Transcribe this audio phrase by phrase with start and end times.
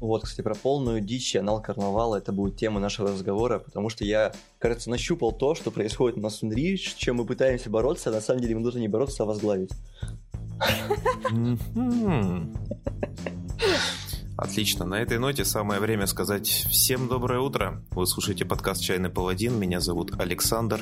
[0.00, 4.04] Вот, кстати, про полную дичь и анал карнавала это будет тема нашего разговора, потому что
[4.04, 8.20] я, кажется, нащупал то, что происходит на Сунри, с чем мы пытаемся бороться, а на
[8.22, 9.72] самом деле мы должны не бороться, а возглавить.
[14.40, 14.86] Отлично.
[14.86, 17.84] На этой ноте самое время сказать всем доброе утро.
[17.90, 19.58] Вы слушаете подкаст «Чайный паладин».
[19.58, 20.80] Меня зовут Александр.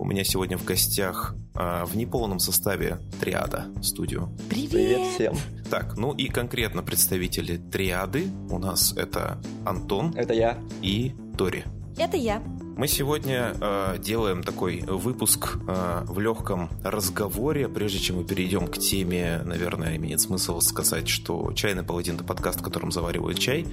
[0.00, 4.36] У меня сегодня в гостях э, в неполном составе триада студию.
[4.50, 4.70] Привет!
[4.72, 5.36] Привет всем.
[5.70, 10.12] Так, ну и конкретно представители триады у нас это Антон.
[10.16, 10.58] Это я.
[10.82, 11.62] И Тори.
[11.96, 12.42] Это я.
[12.78, 17.68] Мы сегодня э, делаем такой выпуск э, в легком разговоре.
[17.68, 22.60] Прежде чем мы перейдем к теме, наверное, имеет смысл сказать, что «Чайный паладин»— это подкаст,
[22.60, 23.66] в котором заваривают чай.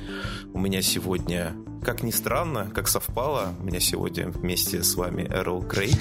[0.54, 5.62] У меня сегодня, как ни странно, как совпало, у меня сегодня вместе с вами Эрл
[5.62, 5.94] Грей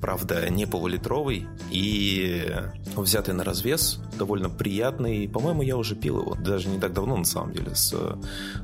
[0.00, 2.50] правда, не полулитровый и
[2.96, 5.28] взятый на развес, довольно приятный.
[5.28, 7.94] По-моему, я уже пил его, даже не так давно, на самом деле, с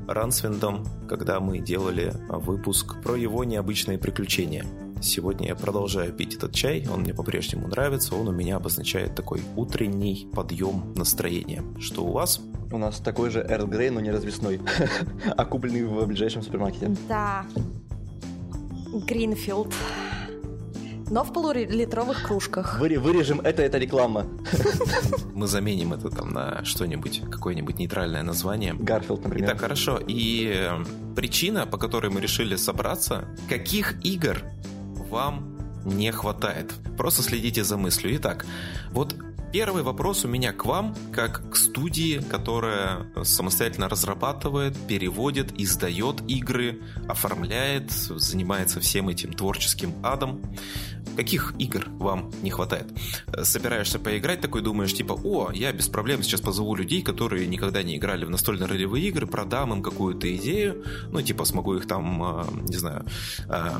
[0.09, 4.65] Рансвиндом, когда мы делали выпуск про его необычные приключения.
[5.03, 9.43] Сегодня я продолжаю пить этот чай, он мне по-прежнему нравится, он у меня обозначает такой
[9.55, 11.63] утренний подъем настроения.
[11.79, 12.41] Что у вас?
[12.73, 14.61] У нас такой же Эрл Грей, но не развесной,
[15.37, 16.97] а купленный в ближайшем супермаркете.
[17.09, 17.45] Да.
[19.07, 19.73] Гринфилд.
[21.09, 22.81] Но в полулитровых кружках.
[22.81, 24.27] Выре- вырежем это, это реклама.
[25.35, 28.75] Мы заменим это там на что-нибудь, какое-нибудь нейтральное название.
[28.75, 29.51] Гарфилд, например.
[29.51, 30.01] Итак, хорошо.
[30.09, 34.43] И э, причина, по которой мы решили собраться, каких игр
[35.11, 36.73] вам не хватает?
[36.97, 38.17] Просто следите за мыслью.
[38.17, 38.45] Итак,
[38.91, 39.15] вот
[39.57, 46.83] Первый вопрос у меня к вам, как к студии, которая самостоятельно разрабатывает, переводит, издает игры,
[47.09, 50.43] оформляет, занимается всем этим творческим адом.
[51.17, 52.93] Каких игр вам не хватает?
[53.45, 57.97] Собираешься поиграть, такой думаешь, типа, о, я без проблем сейчас позову людей, которые никогда не
[57.97, 62.45] играли в настольные ролевые игры, продам им какую-то идею, ну, типа, смогу их там, э,
[62.69, 63.07] не знаю,
[63.49, 63.71] э,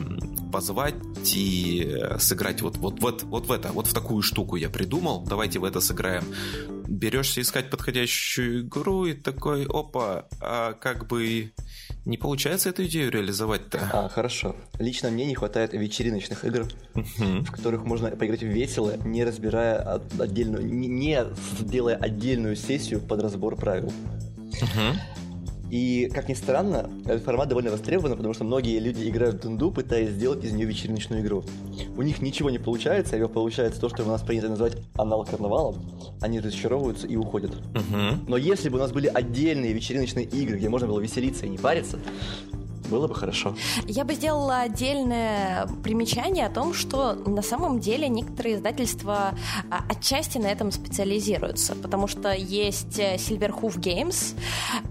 [0.51, 0.95] позвать
[1.35, 5.59] и сыграть вот, вот, вот, вот в это, вот в такую штуку я придумал, давайте
[5.59, 6.25] в это сыграем.
[6.89, 11.53] Берешься искать подходящую игру и такой, опа, а как бы
[12.05, 13.91] не получается эту идею реализовать-то?
[13.93, 14.55] А, хорошо.
[14.79, 21.19] Лично мне не хватает вечериночных игр, в которых можно поиграть весело, не разбирая отдельную, не,
[21.61, 23.93] делая отдельную сессию под разбор правил.
[25.71, 29.71] И, как ни странно, этот формат довольно востребован, потому что многие люди играют в Дунду,
[29.71, 31.45] пытаясь сделать из нее вечериночную игру.
[31.97, 35.77] У них ничего не получается, и получается то, что у нас принято называть анал-карнавалом.
[36.21, 37.53] Они разочаровываются и уходят.
[38.29, 41.59] Но если бы у нас были отдельные вечериночные игры, где можно было веселиться и не
[41.59, 41.99] париться,
[42.87, 43.55] было бы хорошо.
[43.87, 49.35] Я бы сделала отдельное примечание о том, что на самом деле некоторые издательства
[49.71, 54.35] а, отчасти на этом специализируются, потому что есть э, Silverhoof Games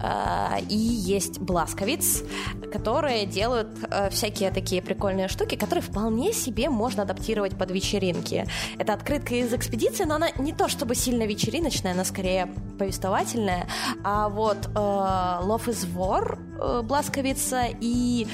[0.01, 2.23] а, и есть Бласковиц,
[2.71, 8.45] которые делают а, всякие такие прикольные штуки, которые вполне себе можно адаптировать под вечеринки.
[8.77, 12.47] Это открытка из экспедиции, но она не то чтобы сильно вечериночная, она скорее
[12.77, 13.67] повествовательная.
[14.03, 18.27] А вот э, Love is War э, Бласковица и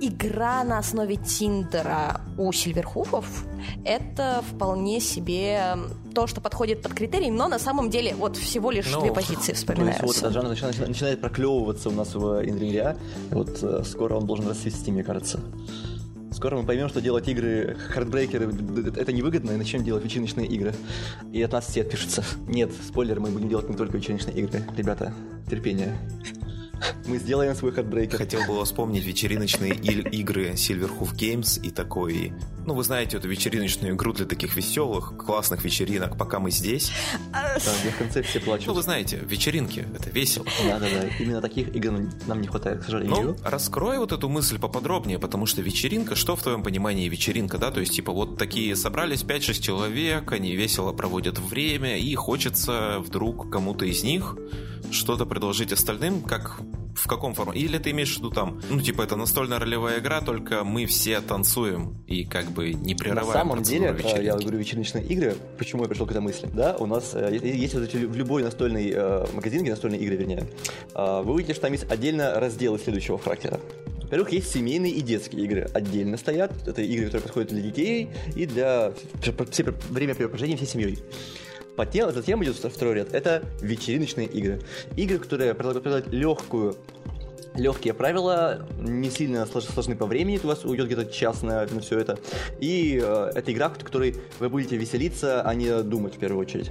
[0.00, 3.44] игра на основе Тиндера у Сильверхуфов
[3.84, 5.76] это вполне себе
[6.14, 9.52] то, что подходит под критерий, но на самом деле вот всего лишь ну, две позиции
[9.52, 10.04] вспоминаются.
[10.04, 12.96] Вот жанр начинает, начинает проклевываться у нас в Инринге,
[13.30, 15.40] вот э, скоро он должен расцвести, мне кажется.
[16.32, 18.52] Скоро мы поймем, что делать игры хартбрейкеры
[18.96, 20.74] это невыгодно, и начнем делать вечериночные игры.
[21.32, 22.24] И от нас все отпишутся.
[22.46, 24.62] Нет, спойлер, мы будем делать не только вечериночные игры.
[24.76, 25.14] Ребята,
[25.48, 25.96] терпение.
[27.06, 28.18] Мы сделаем свой heartbreaker.
[28.18, 32.32] Хотел бы вспомнить вечериночные игры Silverhoof Games и такой...
[32.64, 36.90] Ну, вы знаете эту вечериночную игру для таких веселых, классных вечеринок, пока мы здесь.
[37.32, 38.66] Да, где в конце все плачут.
[38.66, 40.46] Ну, вы знаете, вечеринки, это весело.
[40.64, 41.92] Да-да-да, именно таких игр
[42.26, 43.16] нам не хватает, к сожалению.
[43.16, 47.70] Ну, раскрой вот эту мысль поподробнее, потому что вечеринка, что в твоем понимании вечеринка, да?
[47.70, 53.50] То есть, типа, вот такие собрались 5-6 человек, они весело проводят время, и хочется вдруг
[53.50, 54.36] кому-то из них
[54.90, 56.60] что-то предложить остальным, как
[56.96, 57.60] в каком формате?
[57.60, 61.20] Или ты имеешь в виду там, ну, типа, это настольная ролевая игра, только мы все
[61.20, 64.24] танцуем и как бы не прерываем На самом деле, вечеринки.
[64.24, 67.74] я говорю вечериночные игры, почему я пришел к этой мысли, да, у нас э, есть
[67.74, 70.46] вот эти, в любой настольный э, магазин, где настольные игры, вернее,
[70.94, 73.60] э, вы увидите, что там есть отдельно разделы следующего характера.
[74.02, 75.68] Во-первых, есть семейные и детские игры.
[75.74, 76.52] Отдельно стоят.
[76.68, 79.32] Это игры, которые подходят для детей и для все,
[79.90, 80.98] времяпрепровождения всей семьей.
[81.76, 83.12] Потом, затем идет второй ряд.
[83.12, 84.60] Это вечериночные игры.
[84.96, 86.76] Игры, которые предлагают легкую
[87.58, 91.98] легкие правила, не сильно сложны по времени, у вас уйдет где-то час на, на все
[91.98, 92.18] это.
[92.60, 96.70] И э, это игра, в которой вы будете веселиться, а не думать в первую очередь.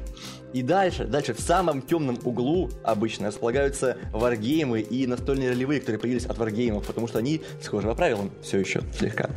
[0.54, 6.26] И дальше, дальше, в самом темном углу обычно располагаются варгеймы и настольные ролевые, которые появились
[6.26, 9.30] от варгеймов, потому что они схожи по правилам все еще слегка.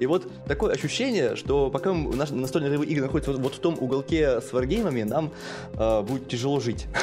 [0.00, 3.76] И вот такое ощущение, что пока наши настольные ролевые игры находятся вот, вот в том
[3.80, 5.32] уголке с варгеймами, нам
[5.74, 6.86] э, будет тяжело жить.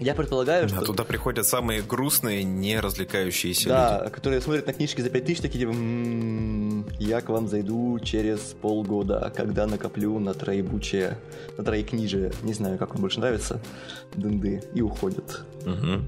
[0.00, 0.78] Я предполагаю, что...
[0.78, 4.14] А туда приходят самые грустные, не развлекающиеся да, люди.
[4.14, 9.30] которые смотрят на книжки за 5000, такие типа, м-м, я к вам зайду через полгода,
[9.36, 11.18] когда накоплю на троебучие,
[11.58, 13.60] на троекнижие, не знаю, как вам больше нравится,
[14.14, 15.42] дынды, и уходят.
[15.66, 16.02] Угу.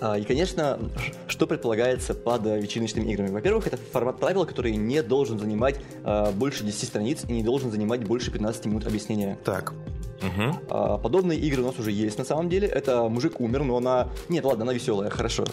[0.00, 0.78] И, конечно,
[1.26, 3.30] что предполагается под вечерничными играми?
[3.30, 7.70] Во-первых, это формат правил, который не должен занимать а, больше 10 страниц и не должен
[7.70, 9.38] занимать больше 15 минут объяснения.
[9.44, 9.74] Так.
[10.22, 10.98] Угу.
[11.00, 12.66] Подобные игры у нас уже есть на самом деле.
[12.66, 14.08] Это мужик умер, но она.
[14.28, 15.44] Нет, ладно, она веселая, хорошо.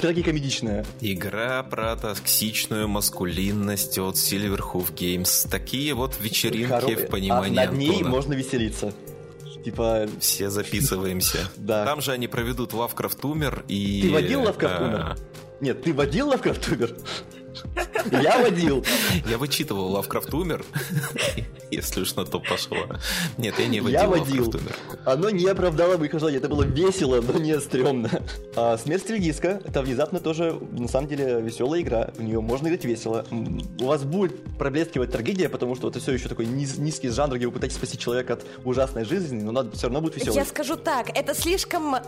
[0.00, 0.84] Трагикомедичная.
[1.00, 5.48] Игра про токсичную маскулинность от Silverhoof Games.
[5.50, 6.96] Такие вот вечеринки Хоро...
[6.96, 7.58] в понимании.
[7.58, 8.10] А над ней Антона.
[8.10, 8.92] можно веселиться.
[9.64, 10.08] Типа...
[10.20, 11.48] Все записываемся.
[11.56, 11.84] Да.
[11.84, 14.02] Там же они проведут Лавкрафт умер и...
[14.02, 15.00] Ты водил Лавкрафт умер?
[15.00, 15.16] А.
[15.60, 16.96] Нет, ты водил Лавкрафт умер?
[18.10, 18.84] Я водил.
[19.28, 20.64] Я вычитывал Лавкрафт умер,
[21.70, 22.78] если уж на то пошло.
[23.38, 24.52] Нет, я не водил Я водил.
[25.04, 26.38] Оно не оправдало моих ожиданий.
[26.38, 28.10] Это было весело, но не стрёмно.
[28.56, 32.10] А смерть диска это внезапно тоже, на самом деле, веселая игра.
[32.16, 33.24] В нее можно играть весело.
[33.30, 37.46] У вас будет проблескивать трагедия, потому что это все еще такой низ, низкий жанр, где
[37.46, 40.34] вы пытаетесь спасти человека от ужасной жизни, но надо все равно будет весело.
[40.34, 41.98] Я скажу так, это слишком э,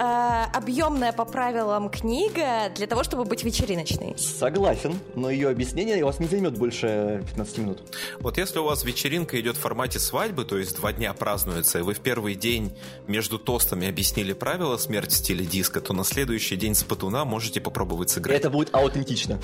[0.52, 4.14] объемная по правилам книга для того, чтобы быть вечериночной.
[4.18, 7.82] Согласен, но ее объяснение у вас не займет больше 15 минут.
[8.20, 11.82] Вот если у вас вечеринка идет в формате свадьбы, то есть два дня празднуется, и
[11.82, 12.76] вы в первый день
[13.06, 17.60] между тостами объяснили правила смерти в стиле диска, то на следующий день с патуна можете
[17.60, 18.38] попробовать сыграть.
[18.38, 19.40] Это будет аутентично.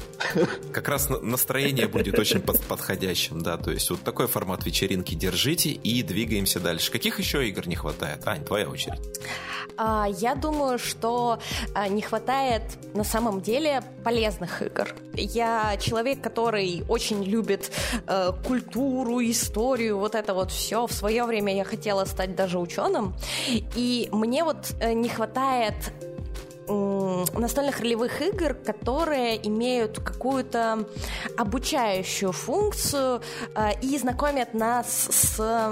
[0.73, 6.03] Как раз настроение будет очень подходящим, да, то есть вот такой формат вечеринки держите и
[6.03, 6.91] двигаемся дальше.
[6.91, 8.27] Каких еще игр не хватает?
[8.27, 9.01] Ань, твоя очередь.
[9.77, 11.39] А, я думаю, что
[11.75, 12.63] а, не хватает
[12.95, 14.95] на самом деле полезных игр.
[15.15, 17.71] Я человек, который очень любит
[18.07, 20.87] э, культуру, историю, вот это вот все.
[20.87, 23.15] В свое время я хотела стать даже ученым,
[23.49, 25.93] и мне вот э, не хватает
[26.71, 30.87] настольных ролевых игр, которые имеют какую-то
[31.37, 33.23] обучающую функцию
[33.55, 35.63] э, и знакомят нас с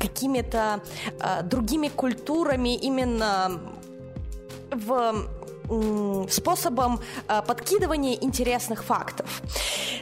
[0.00, 0.82] какими-то
[1.20, 3.60] э, другими культурами именно
[4.70, 5.28] в
[6.30, 9.42] способом э, подкидывания интересных фактов.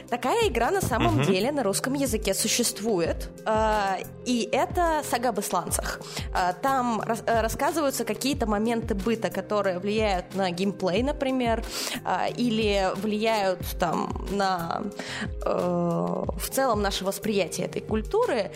[0.09, 1.23] Такая игра на самом угу.
[1.23, 6.01] деле на русском языке существует, э, и это сага об исландцах.
[6.33, 11.63] Э, там рассказываются какие-то моменты быта, которые влияют на геймплей, например,
[12.35, 14.83] или влияют там на
[15.43, 18.51] в целом наше восприятие этой культуры.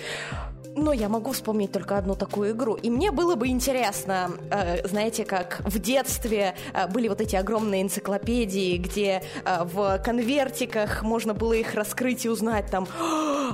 [0.77, 2.75] Но я могу вспомнить только одну такую игру.
[2.75, 7.81] И мне было бы интересно, э, знаете, как в детстве э, были вот эти огромные
[7.81, 12.87] энциклопедии, где э, в конвертиках можно было их раскрыть и узнать там,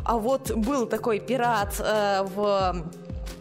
[0.06, 2.84] а вот был такой пират в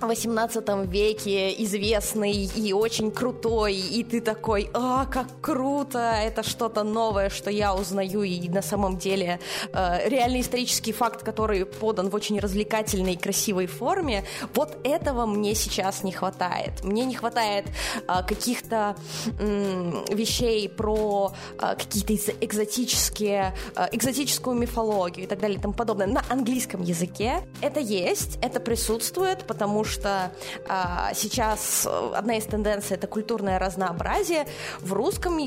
[0.07, 7.31] 18 веке известный и очень крутой, и ты такой, а, как круто, это что-то новое,
[7.31, 9.41] что я узнаю, и на самом деле
[9.73, 15.55] э, реальный исторический факт, который подан в очень развлекательной и красивой форме, вот этого мне
[15.55, 16.85] сейчас не хватает.
[16.85, 17.67] Мне не хватает
[18.09, 18.97] э, каких-то
[19.39, 26.07] э, вещей про э, какие-то экзотические, э, экзотическую мифологию и так далее и тому подобное.
[26.07, 30.33] На английском языке это есть, это присутствует, потому что что
[30.67, 34.47] а, сейчас одна из тенденций это культурное разнообразие.
[34.81, 35.39] В русском,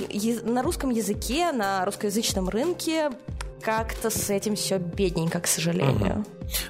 [0.44, 3.12] на русском языке, на русскоязычном рынке
[3.66, 6.20] как-то с этим все бедненько, к сожалению.
[6.20, 6.26] Угу.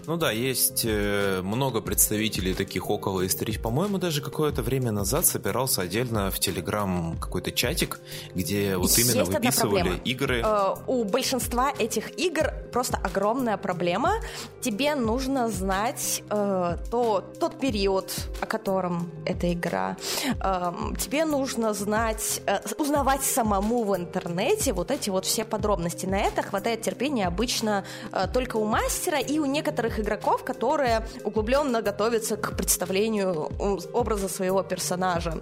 [0.06, 3.64] Ну да, есть э, много представителей таких около исторических.
[3.64, 8.00] По-моему, даже какое-то время назад собирался отдельно в Телеграм какой-то чатик,
[8.34, 10.42] где вот есть именно выписывали игры.
[10.46, 14.14] Э, у большинства этих игр просто огромная проблема.
[14.62, 18.12] Тебе нужно знать э, то, тот период,
[18.42, 19.98] о котором эта игра.
[20.42, 26.06] Э, тебе нужно знать, э, узнавать самому в интернете вот эти вот все подробности.
[26.06, 31.82] На это хватает терпения обычно э, только у мастера и у некоторых игроков, которые углубленно
[31.82, 33.52] готовятся к представлению
[33.94, 35.42] образа своего персонажа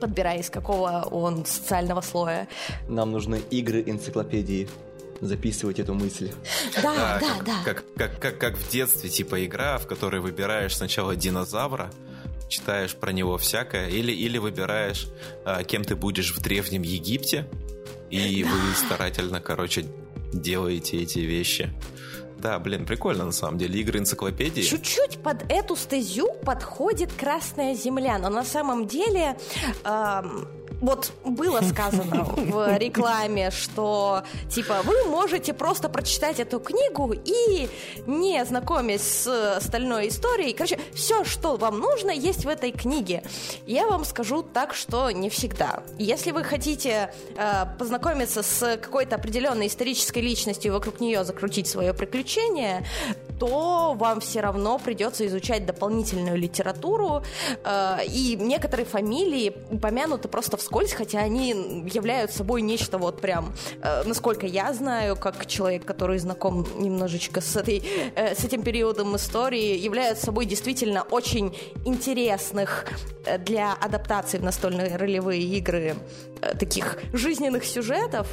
[0.00, 2.48] подбирая из какого он социального слоя.
[2.88, 4.68] Нам нужны игры-энциклопедии
[5.20, 6.32] записывать эту мысль.
[6.82, 7.20] Да, да, да.
[7.20, 7.62] Как, да.
[7.64, 11.90] Как, как, как, как в детстве, типа игра, в которой выбираешь сначала динозавра,
[12.48, 15.08] читаешь про него всякое, или, или выбираешь,
[15.44, 17.48] а, кем ты будешь в Древнем Египте,
[18.10, 19.86] и вы старательно, короче,
[20.32, 21.70] делаете эти вещи.
[22.38, 23.80] Да, блин, прикольно на самом деле.
[23.80, 24.62] Игры энциклопедии.
[24.62, 29.36] Чуть-чуть под эту стезю подходит Красная Земля, но на самом деле
[29.84, 30.46] эм,
[30.80, 37.68] вот было сказано в рекламе, что типа вы можете просто прочитать эту книгу и
[38.06, 43.22] не знакомясь с остальной историей, короче, все, что вам нужно, есть в этой книге.
[43.66, 45.82] Я вам скажу так, что не всегда.
[45.98, 51.94] Если вы хотите э, познакомиться с какой-то определенной исторической личностью и вокруг нее закрутить свое
[51.94, 52.86] приключение,
[53.38, 57.22] то вам все равно придется изучать дополнительную литературу,
[57.64, 61.50] э, и некоторые фамилии упомянуты просто вскользь, хотя они
[61.92, 67.56] являются собой нечто вот прям, э, насколько я знаю, как человек, который знаком немножечко с,
[67.56, 67.82] этой,
[68.14, 72.86] э, с этим периодом истории, являются собой действительно очень интересных
[73.44, 75.96] для адаптации в настольные ролевые игры
[76.60, 78.28] таких жизненных сюжетов,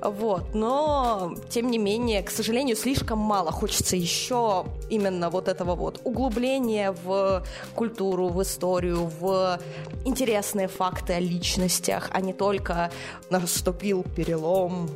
[0.00, 4.45] вот, но тем не менее, к сожалению, слишком мало, хочется еще
[4.90, 7.42] именно вот этого вот углубления в
[7.74, 9.58] культуру, в историю, в
[10.04, 12.90] интересные факты о личностях, а не только
[13.30, 14.88] наступил перелом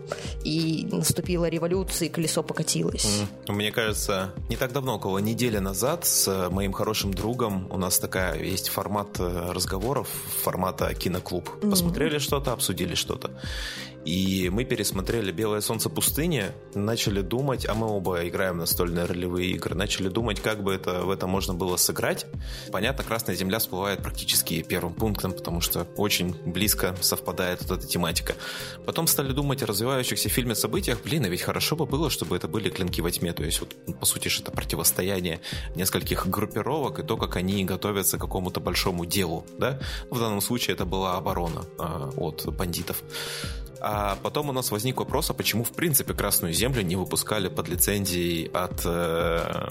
[0.45, 3.23] и наступила революция, и колесо покатилось.
[3.47, 3.53] Mm.
[3.53, 8.39] Мне кажется, не так давно, около недели назад, с моим хорошим другом у нас такая
[8.43, 10.09] есть формат э, разговоров,
[10.43, 11.49] формата киноклуб.
[11.61, 12.21] Посмотрели mm-hmm.
[12.21, 13.31] что-то, обсудили что-то.
[14.05, 19.75] И мы пересмотрели «Белое солнце пустыни», начали думать, а мы оба играем настольные ролевые игры,
[19.75, 22.27] начали думать, как бы это, в это можно было сыграть.
[22.73, 28.35] Понятно, «Красная земля» всплывает практически первым пунктом, потому что очень близко совпадает вот эта тематика.
[28.87, 31.03] Потом стали думать о развивающихся в фильме событиях.
[31.03, 33.75] Блин, а ведь хорошо бы было, чтобы это были «Клинки во тьме», то есть вот,
[33.99, 35.41] по сути, это противостояние
[35.75, 39.79] нескольких группировок и то, как они готовятся к какому-то большому делу, да?
[40.11, 43.03] В данном случае это была оборона э, от бандитов.
[43.81, 47.69] А потом у нас возник вопрос, а почему в принципе Красную Землю не выпускали под
[47.69, 49.69] лицензией от э,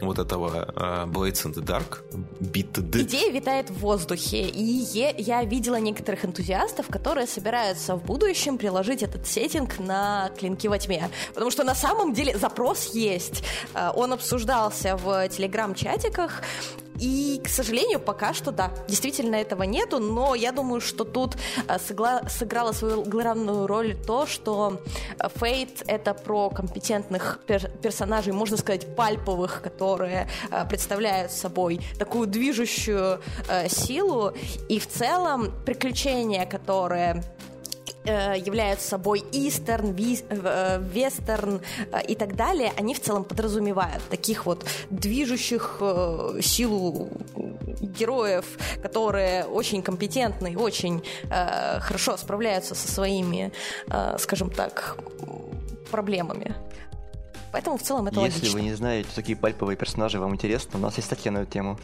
[0.00, 2.02] вот этого э, Blades in the Dark,
[2.40, 4.62] Beat Идея витает в воздухе, и
[5.18, 11.10] я видела некоторых энтузиастов, которые собираются в будущем приложить этот сеттинг на Клинки во тьме.
[11.34, 13.42] Потому что на самом деле запрос есть.
[13.74, 16.42] Э, он обсуждался в телеграм-чатиках,
[17.00, 21.36] и, к сожалению, пока что, да, действительно этого нету, но я думаю, что тут
[21.66, 24.80] э, сыгла, сыграла свою главную роль то, что
[25.36, 33.20] Фейт— это про компетентных пер персонажей, можно сказать, пальповых, которые э, представляют собой такую движущую
[33.48, 34.32] э, силу,
[34.68, 37.47] и в целом приключения, которые Э,
[38.08, 41.60] являются собой истерн, э, вестерн
[41.92, 45.80] э, и так далее, они в целом подразумевают таких вот движущих
[46.40, 47.08] силу
[47.80, 48.44] героев,
[48.82, 53.52] которые очень компетентны и очень хорошо справляются со своими,
[54.18, 54.98] скажем так,
[55.90, 56.54] проблемами.
[57.52, 58.58] Поэтому в целом это Если логично.
[58.58, 61.78] вы не знаете, такие пальповые персонажи вам интересны, у нас есть статья на эту тему.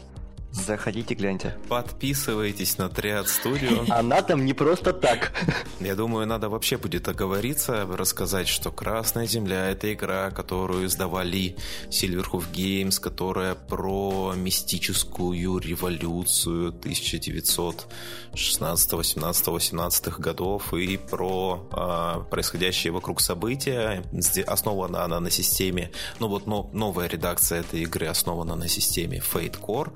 [0.55, 1.57] Заходите, гляньте.
[1.67, 3.83] Подписывайтесь на Триад Студио.
[3.89, 5.33] Она там не просто так.
[5.81, 11.57] Я думаю, надо вообще будет оговориться, рассказать, что Красная Земля— это игра, которую издавали
[11.89, 23.19] Silverhoof Games, которая про мистическую революцию 1916, 18, 18 годов и про э, происходящие вокруг
[23.19, 24.05] события.
[24.47, 29.59] Основана она на системе, ну вот но, новая редакция этой игры основана на системе Fate
[29.59, 29.91] Core.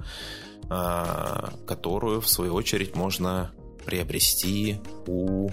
[0.70, 3.52] А, которую, в свою очередь, можно
[3.86, 5.50] приобрести у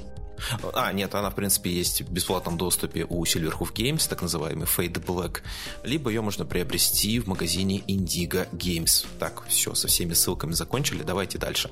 [0.75, 5.02] а, нет, она, в принципе, есть в бесплатном доступе у Silverhoof Games, так называемый Fade
[5.04, 5.40] Black,
[5.82, 9.06] либо ее можно приобрести в магазине Indigo Games.
[9.18, 11.70] Так, все, со всеми ссылками закончили, давайте дальше.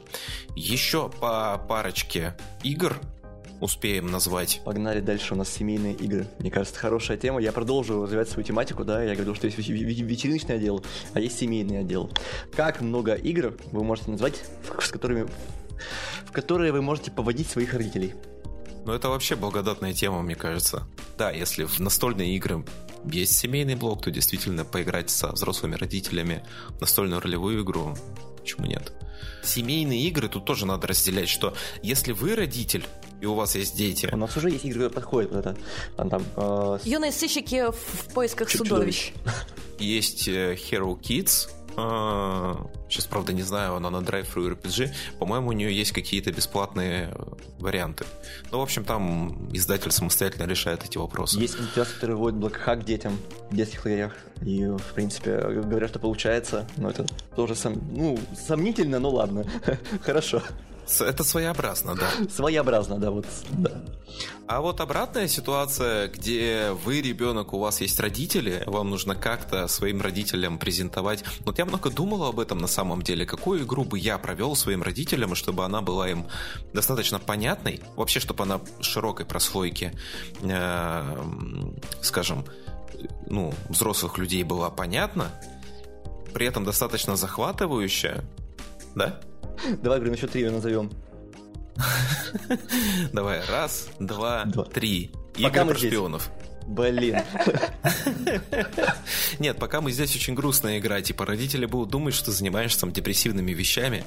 [0.57, 2.99] Еще по парочке игр,
[3.64, 4.61] успеем назвать.
[4.64, 6.28] Погнали дальше, у нас семейные игры.
[6.38, 7.40] Мне кажется, хорошая тема.
[7.40, 11.80] Я продолжу развивать свою тематику, да, я говорил, что есть вечериночный отдел, а есть семейный
[11.80, 12.11] отдел.
[12.54, 14.44] Как много игр вы можете назвать,
[14.78, 15.26] с которыми,
[16.26, 18.14] в которые вы можете поводить своих родителей?
[18.85, 20.87] Ну, это вообще благодатная тема, мне кажется.
[21.16, 22.66] Да, если в настольные игры
[23.04, 27.97] есть семейный блок, то действительно поиграть со взрослыми родителями в настольную ролевую игру,
[28.38, 28.92] почему нет?
[29.42, 32.85] Семейные игры тут тоже надо разделять, что если вы родитель,
[33.25, 34.11] и у вас есть дети.
[34.12, 35.57] У нас уже есть игры, которые подходят вот это.
[35.97, 36.78] Там, там, э...
[36.85, 39.12] Юные сыщики в поисках судовищ.
[39.78, 41.49] Есть э, Hero Kids,
[42.88, 44.93] Сейчас, правда, не знаю, она на Drive-Thru RPG.
[45.19, 47.12] По-моему, у нее есть какие-то бесплатные
[47.59, 48.04] варианты.
[48.52, 51.40] Ну, в общем, там издатель самостоятельно решает эти вопросы.
[51.40, 53.19] Есть энтузиасты, которые вводят блокхак детям
[53.50, 54.12] в детских лагерях.
[54.43, 56.69] И, в принципе, говорят, что получается.
[56.76, 57.83] Но это тоже сом...
[57.90, 59.45] ну, сомнительно, но ладно.
[60.04, 60.43] Хорошо.
[61.00, 62.11] Это своеобразно, да.
[62.31, 63.71] Своеобразно, да, вот, да.
[64.47, 70.03] А вот обратная ситуация, где вы ребенок, у вас есть родители, вам нужно как-то своим
[70.03, 71.25] родителям презентовать.
[71.41, 73.25] Вот я много думал об этом на самом деле.
[73.25, 76.26] Какую игру бы я провел своим родителям, чтобы она была им
[76.75, 79.93] достаточно понятной, вообще, чтобы она широкой прослойки,
[80.43, 81.25] э,
[82.03, 82.45] скажем,
[83.26, 85.31] ну, взрослых людей была понятна,
[86.35, 88.25] при этом достаточно захватывающая,
[88.95, 89.21] да?
[89.83, 90.91] Давай, говорю, на счет три назовем.
[93.13, 94.65] Давай, раз, два, два.
[94.65, 95.11] три.
[95.37, 96.31] Игры про шпионов.
[96.67, 97.19] Блин.
[99.39, 101.03] Нет, пока мы здесь очень грустная игра.
[101.03, 104.05] Типа родители будут думать, что занимаешься там депрессивными вещами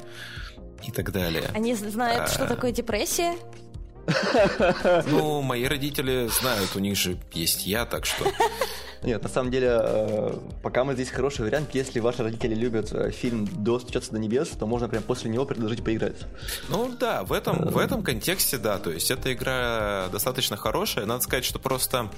[0.88, 1.52] и так далее.
[1.54, 2.28] Они знают, а...
[2.28, 3.36] что такое депрессия?
[5.08, 8.26] Ну, мои родители знают, у них же есть я, так что...
[9.04, 13.12] Нет, на самом деле, э, пока мы здесь хороший вариант, если ваши родители любят э,
[13.12, 16.18] фильм «Достучаться до небес», то можно прям после него предложить поиграть.
[16.70, 21.06] Ну да, в этом, в этом контексте, да, то есть эта игра достаточно хорошая.
[21.06, 22.10] Надо сказать, что просто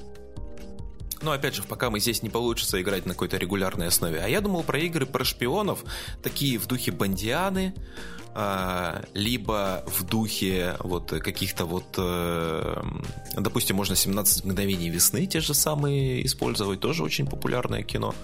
[1.22, 4.22] но опять же, пока мы здесь не получится играть на какой-то регулярной основе.
[4.24, 5.84] А я думал про игры про шпионов,
[6.24, 7.74] такие в духе Бандианы,
[9.14, 12.82] либо в духе вот каких-то вот, э,
[13.38, 18.16] допустим, можно 17 мгновений весны те же самые использовать, тоже очень популярное кино.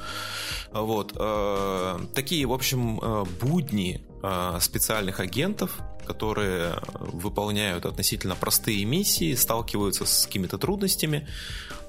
[0.71, 1.13] Вот.
[1.17, 4.01] Э, такие, в общем, э, будни
[4.59, 11.27] специальных агентов, которые выполняют относительно простые миссии, сталкиваются с какими-то трудностями,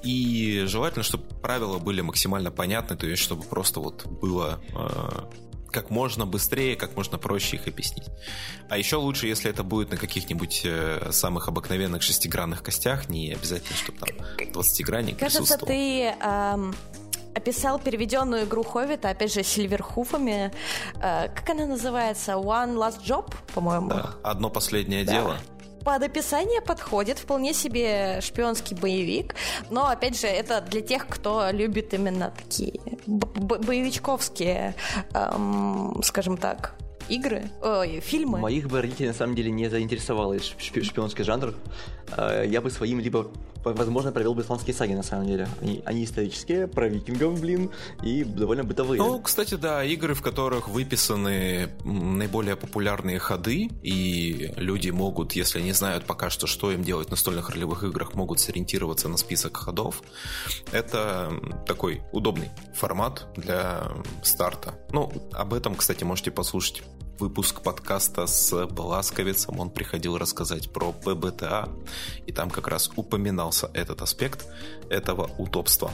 [0.03, 4.59] и желательно, чтобы правила были максимально понятны, то есть чтобы просто вот было
[5.77, 8.07] как можно быстрее, как можно проще их объяснить.
[8.67, 13.77] А еще лучше, если это будет на каких-нибудь э, самых обыкновенных шестигранных костях, не обязательно,
[13.77, 16.75] чтобы там 20-гранник Кажется, ты эм,
[17.35, 20.51] описал переведенную игру Ховита, опять же, сильверхуфами.
[20.95, 22.31] Э, как она называется?
[22.31, 23.89] One Last Job, по-моему?
[23.89, 25.11] Да, одно последнее да.
[25.11, 25.37] дело
[25.87, 29.35] под описание подходит, вполне себе шпионский боевик,
[29.69, 34.75] но, опять же, это для тех, кто любит именно такие боевичковские,
[35.13, 36.75] эм, скажем так,
[37.07, 38.39] игры, ой, фильмы.
[38.39, 41.55] Моих бы родителей на самом деле не заинтересовал шпионский жанр.
[42.17, 43.31] Э, я бы своим либо,
[43.63, 45.47] возможно, провел бы исландские саги на самом деле.
[45.61, 47.71] Они, они исторические, про викингов, блин,
[48.03, 49.01] и довольно бытовые.
[49.01, 55.73] Ну, кстати, да, игры, в которых выписаны наиболее популярные ходы, и люди могут, если не
[55.73, 60.01] знают пока что, что им делать в настольных ролевых играх, могут сориентироваться на список ходов.
[60.71, 61.31] Это
[61.65, 63.87] такой удобный формат для
[64.23, 64.75] старта.
[64.91, 66.83] Ну, об этом, кстати, можете послушать
[67.19, 69.59] выпуск подкаста с Бласковицем.
[69.59, 71.69] Он приходил рассказать про ПБТА,
[72.25, 74.45] и там как раз упоминался этот аспект
[74.89, 75.91] этого удобства.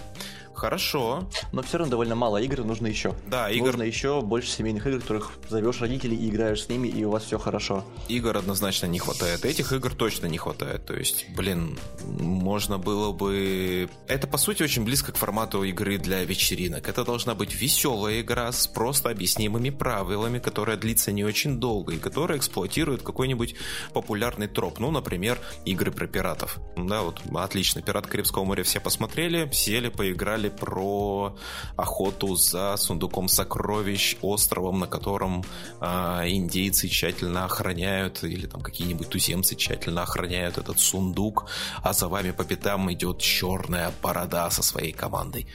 [0.53, 1.27] Хорошо.
[1.51, 3.15] Но все равно довольно мало игр, нужно еще.
[3.27, 3.67] Да, игр...
[3.67, 7.23] Нужно еще больше семейных игр, которых зовешь родителей и играешь с ними, и у вас
[7.23, 7.83] все хорошо.
[8.07, 9.45] Игр однозначно не хватает.
[9.45, 10.85] Этих игр точно не хватает.
[10.85, 13.89] То есть, блин, можно было бы...
[14.07, 16.87] Это, по сути, очень близко к формату игры для вечеринок.
[16.87, 21.97] Это должна быть веселая игра с просто объяснимыми правилами, которая длится не очень долго и
[21.97, 23.55] которая эксплуатирует какой-нибудь
[23.93, 24.79] популярный троп.
[24.79, 26.59] Ну, например, игры про пиратов.
[26.77, 27.81] Да, вот отлично.
[27.81, 31.35] Пират Карибского моря все посмотрели, сели, поиграли рассказали про
[31.77, 35.43] охоту за сундуком сокровищ, островом, на котором
[35.81, 35.85] э,
[36.29, 41.45] индейцы тщательно охраняют, или там какие-нибудь туземцы тщательно охраняют этот сундук,
[41.83, 45.47] а за вами по пятам идет черная борода со своей командой.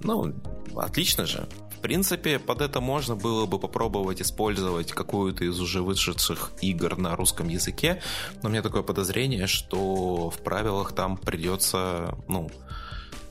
[0.00, 0.32] Ну,
[0.76, 1.46] отлично же.
[1.76, 7.16] В принципе, под это можно было бы попробовать использовать какую-то из уже вышедших игр на
[7.16, 8.00] русском языке,
[8.42, 12.50] но у меня такое подозрение, что в правилах там придется, ну,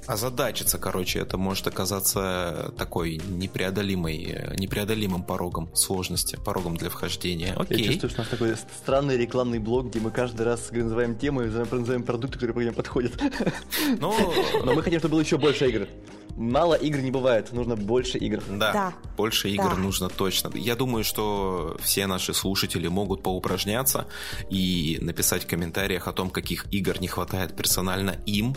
[0.08, 7.54] озадачиться, короче, это может оказаться такой непреодолимой, непреодолимым порогом сложности, порогом для вхождения.
[7.56, 7.80] Окей.
[7.80, 11.46] Я чувствую, что у нас такой странный рекламный блог, где мы каждый раз называем темы,
[11.46, 13.14] называем продукты, которые по ним подходят.
[14.00, 14.16] Но...
[14.64, 15.88] Но мы хотим, чтобы было еще больше игр.
[16.36, 18.44] Мало игр не бывает, нужно больше игр.
[18.50, 18.94] Да, да.
[19.16, 19.76] больше игр да.
[19.76, 20.52] нужно точно.
[20.54, 24.06] Я думаю, что все наши слушатели могут поупражняться
[24.50, 28.56] и написать в комментариях о том, каких игр не хватает персонально им.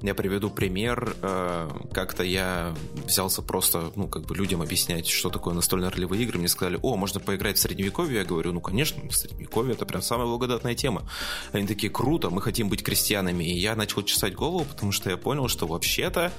[0.00, 1.16] Я приведу пример.
[1.22, 6.38] Э, как-то я взялся просто, ну, как бы людям объяснять, что такое настольные ролевые игры.
[6.38, 8.18] Мне сказали, о, можно поиграть в Средневековье.
[8.18, 11.08] Я говорю, ну, конечно, Средневековье это прям самая благодатная тема.
[11.52, 13.42] Они такие, круто, мы хотим быть крестьянами.
[13.42, 16.32] И я начал чесать голову, потому что я понял, что вообще-то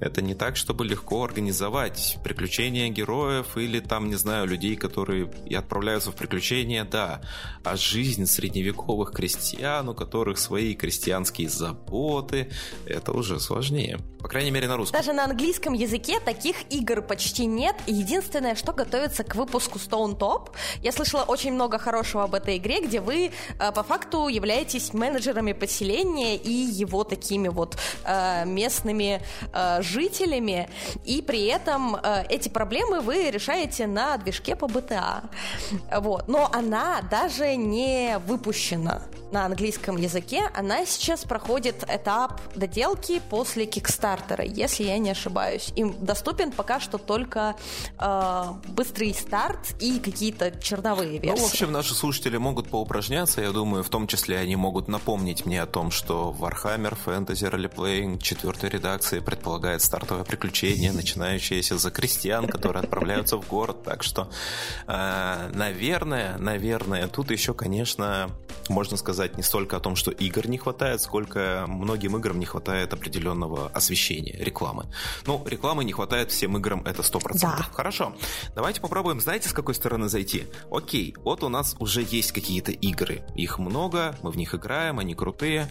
[0.00, 5.54] Это не так, чтобы легко организовать приключения героев или там, не знаю, людей, которые и
[5.54, 7.20] отправляются в приключения, да.
[7.64, 12.50] А жизнь средневековых крестьян, у которых свои крестьянские заботы,
[12.86, 13.98] это уже сложнее.
[14.20, 14.98] По крайней мере, на русском.
[14.98, 17.76] Даже на английском языке таких игр почти нет.
[17.86, 20.50] Единственное, что готовится к выпуску Stone Top,
[20.82, 25.52] я слышала очень много хорошего об этой игре, где вы э, по факту являетесь менеджерами
[25.52, 29.22] поселения и его такими вот э, местными
[29.78, 30.68] э, жителями,
[31.04, 35.22] и при этом э, эти проблемы вы решаете на движке по BTA.
[36.00, 36.28] Вот.
[36.28, 44.44] Но она даже не выпущена на английском языке, она сейчас проходит этап доделки после Кикстартера,
[44.44, 45.72] если я не ошибаюсь.
[45.76, 47.56] Им доступен пока что только
[47.98, 51.40] э, быстрый старт и какие-то черновые версии.
[51.40, 55.46] Ну, в общем, наши слушатели могут поупражняться, я думаю, в том числе они могут напомнить
[55.46, 62.46] мне о том, что Warhammer Fantasy Roleplaying четвертой редакции предполагает стартовое приключение, начинающееся за крестьян,
[62.46, 64.30] которые отправляются в город, так что,
[64.86, 68.30] э, наверное, наверное, тут еще, конечно,
[68.68, 72.92] можно сказать не столько о том, что игр не хватает, сколько многим играм не хватает
[72.92, 74.86] определенного освещения, рекламы.
[75.26, 77.38] Ну, рекламы не хватает всем играм, это 100%.
[77.40, 77.66] Да.
[77.72, 78.14] Хорошо,
[78.54, 80.46] давайте попробуем, знаете, с какой стороны зайти?
[80.70, 85.14] Окей, вот у нас уже есть какие-то игры, их много, мы в них играем, они
[85.14, 85.68] крутые,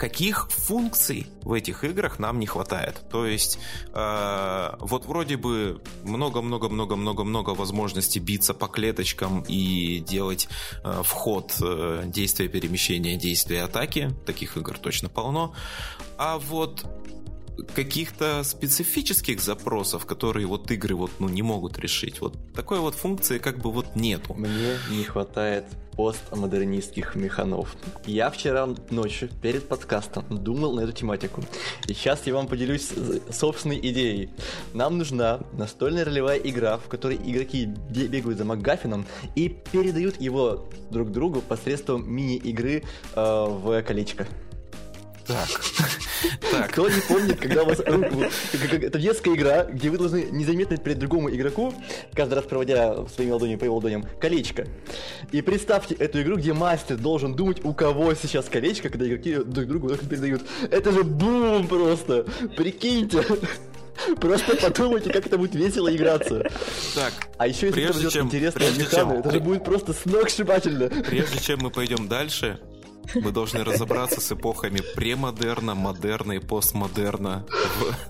[0.00, 3.02] каких функций в этих играх нам не хватает.
[3.10, 3.58] То есть,
[3.92, 10.48] э, вот вроде бы много-много-много-много-много возможностей биться по клеточкам и делать
[10.82, 12.79] э, вход э, действия перемещения,
[13.16, 14.10] действия атаки.
[14.26, 15.54] Таких игр точно полно.
[16.18, 16.84] А вот
[17.74, 22.20] каких-то специфических запросов, которые вот игры вот ну не могут решить.
[22.20, 24.34] Вот такой вот функции как бы вот нету.
[24.34, 25.64] Мне не хватает
[25.96, 27.76] постмодернистских механов.
[28.06, 31.42] Я вчера ночью перед подкастом думал на эту тематику.
[31.88, 32.88] И сейчас я вам поделюсь
[33.30, 34.30] собственной идеей.
[34.72, 41.10] Нам нужна настольная ролевая игра, в которой игроки бегают за МакГаффином и передают его друг
[41.10, 42.82] другу посредством мини-игры
[43.14, 44.26] э, в колечко.
[45.26, 45.48] Так.
[46.50, 46.72] так.
[46.72, 47.80] Кто не помнит, когда у вас...
[47.80, 51.72] Это детская игра, где вы должны незаметно перед другому игроку,
[52.14, 54.66] каждый раз проводя своими ладонями по его ладоням, колечко.
[55.32, 59.66] И представьте эту игру, где мастер должен думать, у кого сейчас колечко, когда игроки друг
[59.66, 60.42] другу передают.
[60.70, 62.26] Это же бум просто!
[62.56, 63.24] Прикиньте!
[64.20, 66.50] Просто подумайте, как это будет весело играться.
[66.94, 70.88] Так, а еще если это будет интересно, это же будет просто сногсшибательно.
[70.88, 72.58] Прежде чем мы пойдем дальше,
[73.14, 77.46] мы должны разобраться с эпохами премодерна, модерна и постмодерна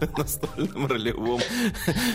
[0.00, 1.40] в настольном ролевом.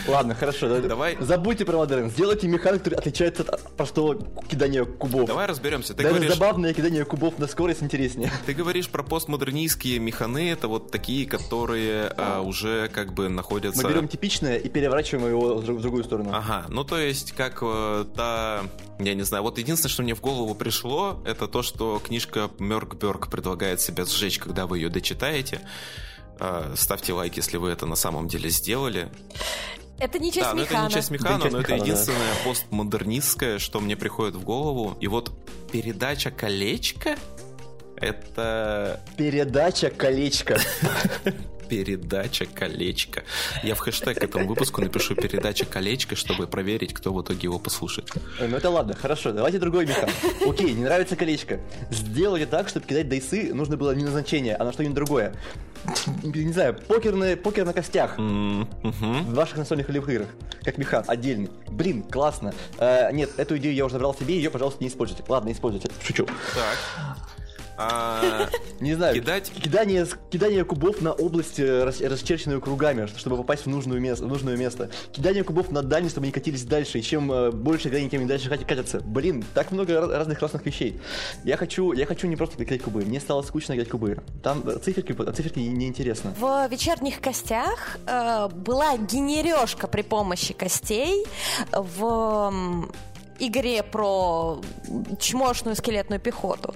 [0.06, 0.80] Ладно, хорошо.
[0.80, 1.16] Давай.
[1.20, 2.10] Забудьте про модерн.
[2.10, 4.16] Сделайте механик, который отличается от простого
[4.48, 5.26] кидания кубов.
[5.26, 5.94] Давай разберемся.
[5.94, 6.34] Ты Даже говоришь...
[6.34, 8.30] забавное кидание кубов на скорость интереснее.
[8.46, 10.50] Ты говоришь про постмодернистские механы.
[10.50, 13.82] Это вот такие, которые а, уже как бы находятся...
[13.82, 16.30] Мы берем типичное и переворачиваем его в другую сторону.
[16.32, 16.66] Ага.
[16.68, 18.64] Ну, то есть, как э, та...
[18.98, 19.42] Я не знаю.
[19.42, 24.38] Вот единственное, что мне в голову пришло, это то, что книжка Мёрк предлагает себя сжечь,
[24.38, 25.60] когда вы ее дочитаете.
[26.38, 29.08] А, ставьте лайк, если вы это на самом деле сделали.
[29.98, 30.78] Это не часть да, механа.
[30.78, 32.48] это не часть механа, это но это единственное да.
[32.48, 34.96] постмодернистское, что мне приходит в голову.
[35.00, 35.32] И вот
[35.72, 37.16] передача колечка
[37.96, 39.00] это...
[39.16, 40.58] Передача колечка.
[41.68, 43.22] передача колечко.
[43.62, 47.58] Я в хэштег к этому выпуску напишу передача колечко, чтобы проверить, кто в итоге его
[47.58, 48.12] послушает.
[48.40, 50.08] Ну это ладно, хорошо, давайте другой механ.
[50.46, 51.60] Окей, не нравится колечко.
[51.90, 55.34] Сделайте так, чтобы кидать дайсы нужно было не назначение, а на что-нибудь другое.
[56.24, 58.18] Не знаю, покерные, покер на костях.
[58.18, 60.28] В ваших настольных ролевых играх.
[60.62, 61.50] Как механ, отдельный.
[61.68, 62.54] Блин, классно.
[62.78, 65.22] Э, нет, эту идею я уже забрал себе, ее, пожалуйста, не используйте.
[65.28, 65.88] Ладно, используйте.
[66.02, 66.26] Шучу.
[66.26, 67.25] Так.
[67.78, 68.48] А,
[68.80, 69.50] не знаю, кидать...
[69.50, 74.56] кидание, кидание кубов на область, э, расчерченную кругами, чтобы попасть в, нужную место, в нужное
[74.56, 74.90] место.
[75.12, 76.98] Кидание кубов на дальность, чтобы они катились дальше.
[76.98, 79.00] И чем э, больше граней, тем они дальше катятся.
[79.00, 81.00] Блин, так много разных классных вещей.
[81.44, 83.04] Я хочу, я хочу не просто кидать кубы.
[83.04, 84.18] Мне стало скучно играть кубы.
[84.42, 86.34] Там э, циферки, циферки неинтересно.
[86.38, 91.24] В вечерних костях э, была генережка при помощи костей
[91.72, 92.86] в
[93.38, 94.60] игре про
[95.20, 96.74] чмошную скелетную пехоту.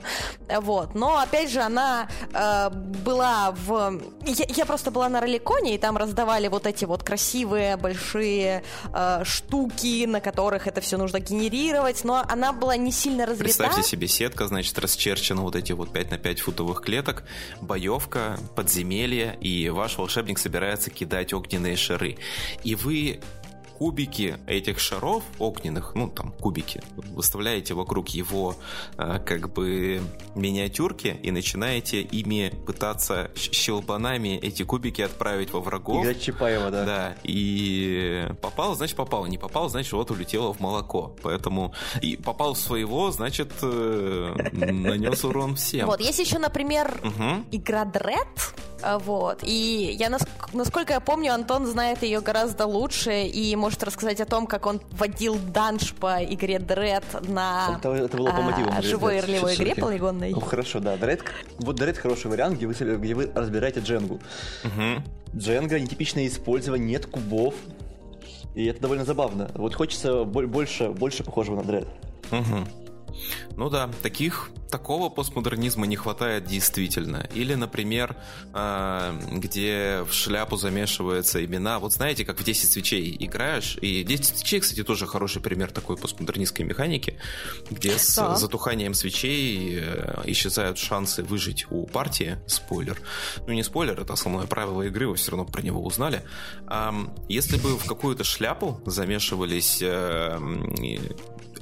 [0.60, 0.94] Вот.
[0.94, 4.00] Но, опять же, она э, была в...
[4.26, 9.24] Я, я просто была на роликоне, и там раздавали вот эти вот красивые большие э,
[9.24, 13.44] штуки, на которых это все нужно генерировать, но она была не сильно развита.
[13.44, 17.24] Представьте себе сетка, значит, расчерчена вот эти вот 5 на 5 футовых клеток,
[17.60, 22.16] боевка, подземелье, и ваш волшебник собирается кидать огненные шары.
[22.64, 23.20] И вы
[23.80, 26.82] кубики этих шаров огненных, ну там кубики,
[27.14, 28.54] выставляете вокруг его
[28.98, 30.02] э, как бы
[30.34, 36.04] миниатюрки и начинаете ими пытаться щелбанами эти кубики отправить во врагов.
[36.04, 36.84] Играть Чапаева, да.
[36.84, 41.16] Да, и попал, значит попал, не попал, значит вот улетело в молоко.
[41.22, 45.86] Поэтому и попал в своего, значит э, нанес урон всем.
[45.86, 47.44] Вот, есть еще, например, Угу.
[47.52, 48.26] игра Dread,
[48.82, 53.69] а, вот, и я, нас- насколько я помню, Антон знает ее гораздо лучше и может
[53.82, 58.38] рассказать о том, как он водил данж по игре Dread на Это, это было по
[58.38, 58.74] а, мотивам.
[58.74, 60.30] Red живой ролевой игре полигонной.
[60.30, 60.96] Ну хорошо, да.
[60.96, 61.22] Дред,
[61.58, 64.20] вот Дред хороший вариант, где вы, где вы разбираете дженгу.
[64.64, 65.38] Угу.
[65.38, 67.54] Дженга, нетипичное использование, нет кубов.
[68.54, 69.50] И это довольно забавно.
[69.54, 71.88] Вот хочется боль- больше, больше похожего на Дред.
[72.32, 72.89] Угу.
[73.56, 77.28] Ну да, таких, такого постмодернизма не хватает действительно.
[77.34, 78.16] Или, например,
[78.54, 81.78] э, где в шляпу замешиваются имена.
[81.78, 85.96] Вот знаете, как в 10 свечей играешь, и 10 свечей, кстати, тоже хороший пример такой
[85.96, 87.18] постмодернистской механики,
[87.70, 88.36] где с Да.
[88.36, 92.38] затуханием свечей э, исчезают шансы выжить у партии.
[92.46, 93.00] Спойлер.
[93.46, 96.22] Ну, не спойлер, это основное правило игры, вы все равно про него узнали.
[97.28, 100.38] Если бы в какую-то шляпу замешивались э,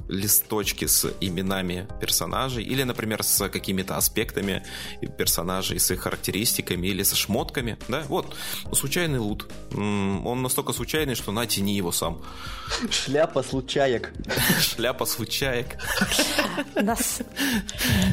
[0.09, 4.65] листочки с именами персонажей или, например, с какими-то аспектами
[5.17, 8.35] персонажей, с их характеристиками или со шмотками, да, вот,
[8.73, 9.47] случайный лут.
[9.71, 12.21] Он настолько случайный, что на тяни его сам.
[12.89, 14.11] Шляпа случаек.
[14.59, 15.77] Шляпа случаек.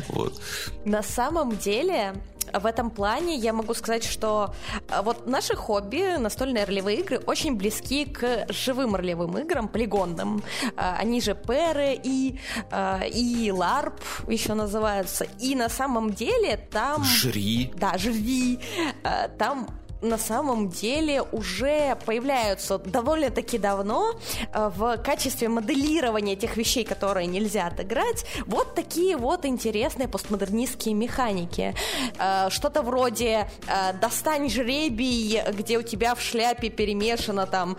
[0.09, 0.41] Вот.
[0.85, 2.15] на самом деле,
[2.59, 4.55] в этом плане я могу сказать, что
[4.89, 10.43] а, вот наши хобби, настольные ролевые игры, очень близки к живым ролевым играм, полигонным.
[10.77, 12.39] А, Они же Перы и,
[12.71, 15.27] а, и Ларп еще называются.
[15.41, 17.05] И на самом деле там...
[17.05, 17.73] Жри.
[17.77, 17.95] Да.
[19.05, 19.69] А, Там
[20.03, 24.13] на самом деле уже появляются довольно-таки давно
[24.53, 31.75] а, в качестве моделирования тех вещей, которые нельзя отыграть, вот такие вот интересные постмодернистские механики.
[32.19, 37.77] А, Что-то вроде а, «достань жребий», где у тебя в шляпе перемешано там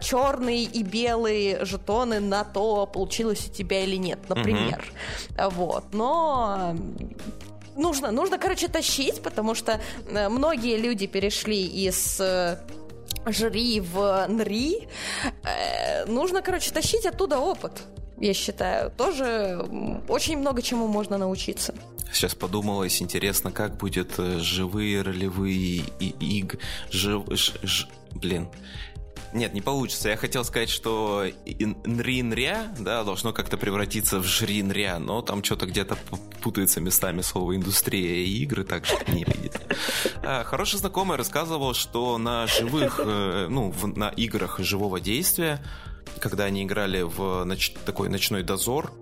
[0.00, 4.84] черные и белые жетоны на то, получилось у тебя или нет, например.
[5.50, 5.84] Вот.
[5.92, 6.74] Но
[7.80, 12.56] нужно, нужно, короче, тащить, потому что э, многие люди перешли из э,
[13.26, 14.88] жри в нри.
[15.44, 17.72] Э, нужно, короче, тащить оттуда опыт.
[18.18, 19.58] Я считаю, тоже
[20.08, 21.74] очень много чему можно научиться.
[22.12, 26.58] Сейчас подумалось, интересно, как будет живые ролевые и иг...
[26.90, 27.22] Жив...
[27.30, 28.48] ж- ж- Блин.
[29.32, 30.08] Нет, не получится.
[30.08, 35.66] Я хотел сказать, что ин- нри-нря, да, должно как-то превратиться в жри-нря, но там что-то
[35.66, 35.96] где-то
[36.42, 39.60] путается местами слово индустрия и игры, так что не выйдет.
[40.24, 45.64] А, Хороший знакомый рассказывал, что на живых, э, ну, на играх живого действия,
[46.18, 48.92] когда они играли в ноч- такой ночной дозор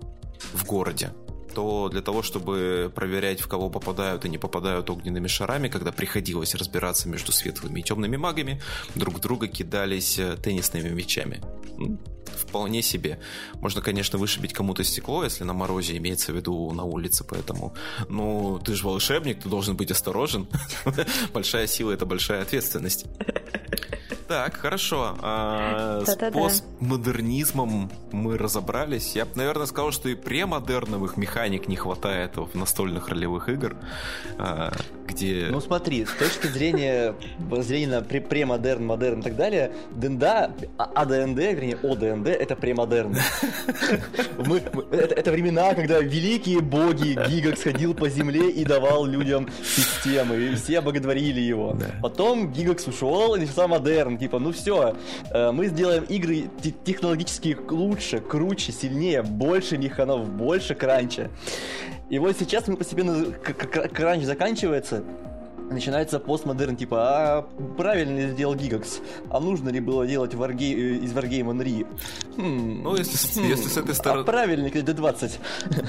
[0.53, 1.11] в городе,
[1.53, 6.55] то для того, чтобы проверять, в кого попадают и не попадают огненными шарами, когда приходилось
[6.55, 8.61] разбираться между светлыми и темными магами,
[8.95, 11.41] друг друга кидались э, теннисными мячами.
[11.77, 11.99] М,
[12.39, 13.19] Вполне себе.
[13.55, 17.73] Можно, конечно, вышибить кому-то стекло, если на морозе имеется в виду на улице, поэтому,
[18.07, 20.47] ну, ты же волшебник, ты должен быть осторожен.
[21.33, 23.05] Большая сила— это большая ответственность.
[24.29, 25.15] Так, хорошо.
[25.23, 29.15] А, С постмодернизмом мы разобрались.
[29.15, 33.75] Я бы, наверное, сказал, что и премодерновых механик не хватает в настольных ролевых игр,
[34.37, 34.71] а,
[35.07, 35.47] где...
[35.49, 37.15] Ну смотри, с точки зрения,
[37.61, 43.15] зрения на пре- премодерн, модерн и так далее, ДНД, а- АДНД, вернее, ОДНД, это премодерн.
[44.91, 50.81] Это, времена, когда великий бог Гигакс ходил по земле и давал людям системы, и все
[50.81, 51.75] боготворили его.
[52.01, 54.95] Потом Гигакс ушел, и начался модерн, типа, ну все,
[55.33, 61.29] мы сделаем игры те- технологически лучше, круче, сильнее, больше механов, больше кранча.
[62.09, 65.03] И вот сейчас мы постепенно, кранч заканчивается,
[65.69, 67.41] начинается постмодерн, типа, а
[67.77, 68.99] правильно ли сделал Гигакс?
[69.29, 71.87] А нужно ли было делать варгей- э, из Wargame Unreal?
[72.37, 75.31] Хм, Ну, если с- если с этой стороны- А правильно ли D20?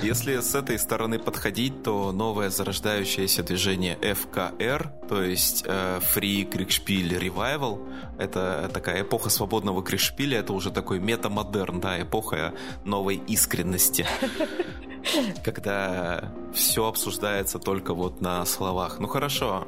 [0.02, 7.16] Если с этой стороны подходить, то новое зарождающееся движение FKR, то есть э, Free Крикшпиль
[7.16, 7.78] Revival,
[8.18, 12.52] это такая эпоха свободного крикшпиля, это уже такой метамодерн, да, эпоха
[12.84, 14.06] новой искренности.
[15.44, 18.98] Когда все обсуждается только вот на словах.
[18.98, 19.66] Ну хорошо,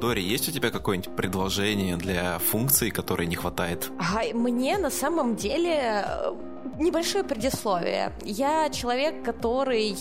[0.00, 3.90] Дори, есть у тебя какое-нибудь предложение для функции, которой не хватает?
[3.98, 6.32] А мне на самом деле э,
[6.78, 8.12] небольшое предисловие.
[8.22, 9.96] Я человек, который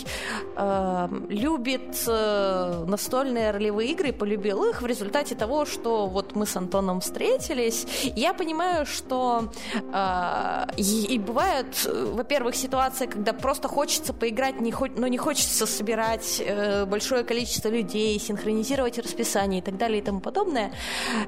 [0.56, 7.01] э, любит настольные ролевые игры, полюбил их в результате того, что вот мы с Антоном
[7.01, 7.86] встретились.
[8.15, 14.71] Я понимаю, что э, и, и бывают, э, во-первых, ситуации, когда просто хочется поиграть, не
[14.71, 20.02] хо- но не хочется собирать э, большое количество людей, синхронизировать расписание и так далее и
[20.02, 20.72] тому подобное.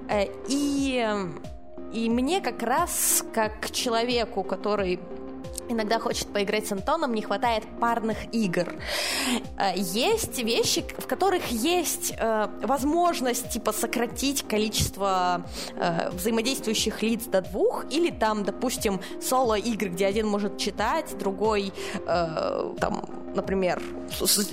[0.10, 1.06] Э, и
[1.94, 5.00] и мне как раз, как человеку, который
[5.70, 8.74] иногда хочет поиграть с Антоном, не хватает парных игр.
[9.58, 17.42] Э, есть вещи, в которых есть э, возможность типа сократить количество э, взаимодействующих лиц до
[17.42, 21.74] двух, или там, допустим, соло-игры, где один может читать, другой
[22.06, 23.82] э, там например,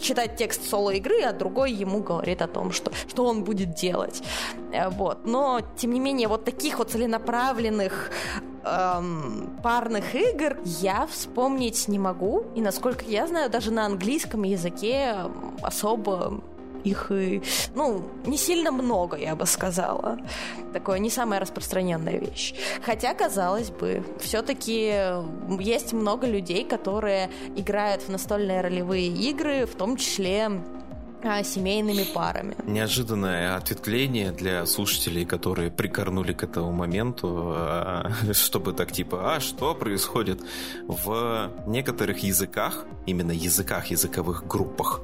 [0.01, 4.23] читать текст соло-игры, а другой ему говорит о том, что, что он будет делать.
[4.73, 5.25] Э, вот.
[5.25, 8.11] Но, тем не менее, вот таких вот целенаправленных
[8.64, 12.45] эм, парных игр я вспомнить не могу.
[12.55, 15.16] И, насколько я знаю, даже на английском языке
[15.62, 16.42] особо
[16.85, 17.42] их и,
[17.75, 20.18] ну, не сильно много, я бы сказала.
[20.73, 22.55] Такое не самая распространенная вещь.
[22.85, 24.95] Хотя, казалось бы, все-таки
[25.61, 30.51] есть много людей, которые играют в настольные ролевые игры, в том числе
[31.45, 32.55] семейными парами.
[32.67, 39.75] Неожиданное ответвление для слушателей, которые прикорнули к этому моменту, а, чтобы так типа, а что
[39.75, 40.41] происходит
[40.87, 45.01] в некоторых языках, именно языках, языковых группах,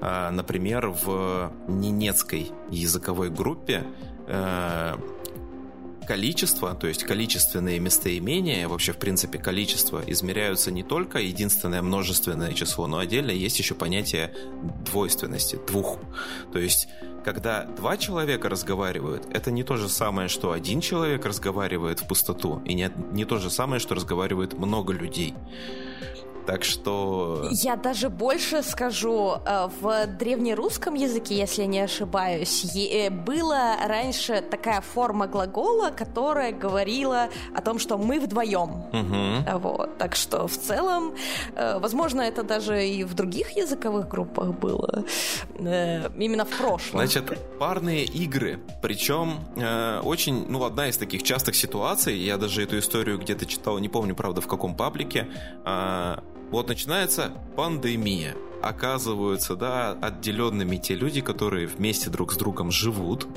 [0.00, 3.84] а, например, в ненецкой языковой группе
[6.06, 12.86] количество, то есть количественные местоимения, вообще в принципе количество измеряются не только единственное множественное число,
[12.86, 14.32] но отдельно есть еще понятие
[14.84, 15.98] двойственности, двух.
[16.52, 16.88] То есть
[17.24, 22.62] когда два человека разговаривают, это не то же самое, что один человек разговаривает в пустоту,
[22.64, 25.34] и не, не то же самое, что разговаривает много людей.
[26.46, 27.48] Так что...
[27.50, 34.80] Я даже больше скажу, э, в древнерусском языке, если не ошибаюсь, э, была раньше такая
[34.80, 38.84] форма глагола, которая говорила о том, что мы вдвоем.
[38.92, 39.58] Угу.
[39.58, 39.98] Вот.
[39.98, 41.14] Так что в целом,
[41.56, 45.04] э, возможно, это даже и в других языковых группах было.
[45.58, 47.00] Именно в прошлом.
[47.00, 48.60] Значит, парные игры.
[48.82, 49.40] Причем
[50.04, 54.14] очень, ну, одна из таких частых ситуаций, я даже эту историю где-то читал, не помню,
[54.14, 55.26] правда, в каком паблике,
[56.50, 58.36] вот начинается пандемия.
[58.62, 63.28] Оказываются, да, отделенными те люди, которые вместе друг с другом живут,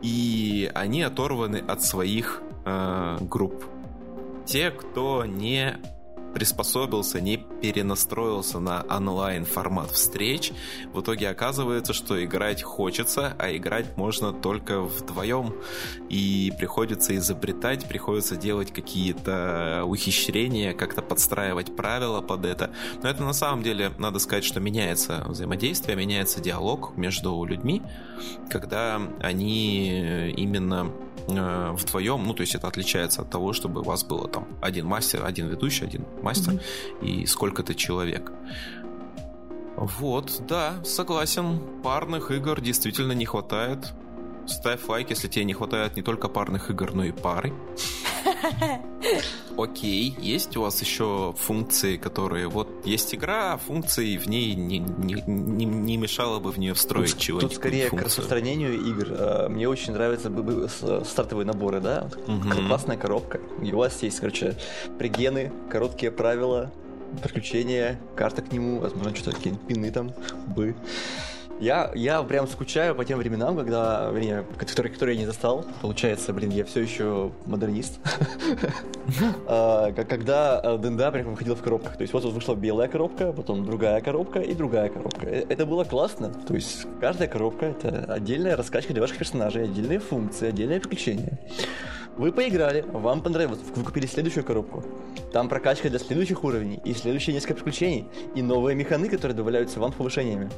[0.00, 3.64] и они оторваны от своих э, групп.
[4.46, 5.78] Те, кто не
[6.34, 10.52] приспособился, не перенастроился на онлайн формат встреч,
[10.92, 15.54] в итоге оказывается, что играть хочется, а играть можно только вдвоем.
[16.08, 22.70] И приходится изобретать, приходится делать какие-то ухищрения, как-то подстраивать правила под это.
[23.02, 27.82] Но это на самом деле, надо сказать, что меняется взаимодействие, меняется диалог между людьми,
[28.50, 30.92] когда они именно
[31.28, 34.86] э, вдвоем, ну, то есть это отличается от того, чтобы у вас было там один
[34.86, 37.06] мастер, один ведущий, один мастер mm-hmm.
[37.06, 38.32] и сколько-то человек.
[39.76, 43.92] Вот, да, согласен, парных игр действительно не хватает.
[44.48, 47.52] Ставь лайк, если тебе не хватает не только парных игр, но и пары.
[49.56, 52.48] Окей, есть у вас еще функции, которые...
[52.48, 56.74] Вот есть игра, а функции в ней не, не, не, не мешало бы в нее
[56.74, 57.50] встроить тут, чего-нибудь.
[57.50, 58.00] Тут скорее функцию.
[58.00, 59.06] к распространению игр.
[59.10, 60.32] А, мне очень нравятся
[61.04, 62.08] стартовые наборы, да?
[62.26, 62.66] Угу.
[62.68, 63.40] Классная коробка.
[63.62, 64.56] И у вас есть, короче,
[64.98, 66.72] пригены, короткие правила,
[67.22, 70.12] приключения, карта к нему, возможно, что-то какие-нибудь пины там,
[70.54, 70.74] бы.
[71.60, 75.64] Я, я прям скучаю по тем временам, когда, вернее, которые, которые я не застал.
[75.82, 77.98] Получается, блин, я все еще модернист.
[79.46, 81.96] А, когда э, ДНД прям выходила в коробках.
[81.96, 85.24] То есть вот вышла белая коробка, потом другая коробка и другая коробка.
[85.26, 86.30] Э, это было классно.
[86.46, 91.38] То есть каждая коробка— это отдельная раскачка для ваших персонажей, отдельные функции, отдельные приключения.
[92.18, 94.82] Вы поиграли, вам понравилось, вы купили следующую коробку.
[95.32, 99.92] Там прокачка для следующих уровней, и следующие несколько приключений, и новые механы, которые добавляются вам
[99.92, 100.50] повышениями.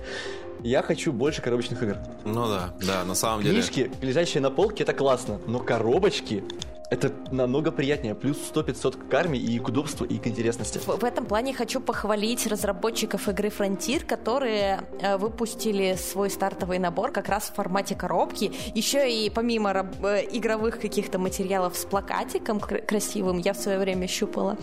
[0.63, 1.99] Я хочу больше коробочных игр.
[2.25, 3.61] Ну да, да, на самом деле.
[3.61, 6.43] Книжки, лежащие на полке, это классно, но коробочки
[6.91, 8.15] это намного приятнее.
[8.15, 10.79] Плюс 100-500 к карме и к удобству, и к интересности.
[10.79, 17.13] В, в этом плане хочу похвалить разработчиков игры Frontier, которые э, выпустили свой стартовый набор
[17.13, 18.53] как раз в формате коробки.
[18.75, 19.71] Еще и помимо
[20.03, 24.57] э, игровых каких-то материалов с плакатиком красивым, я в свое время щупала.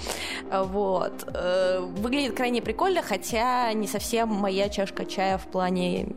[0.51, 1.23] Э, вот.
[1.33, 6.09] Э, выглядит крайне прикольно, хотя не совсем моя чашка чая в плане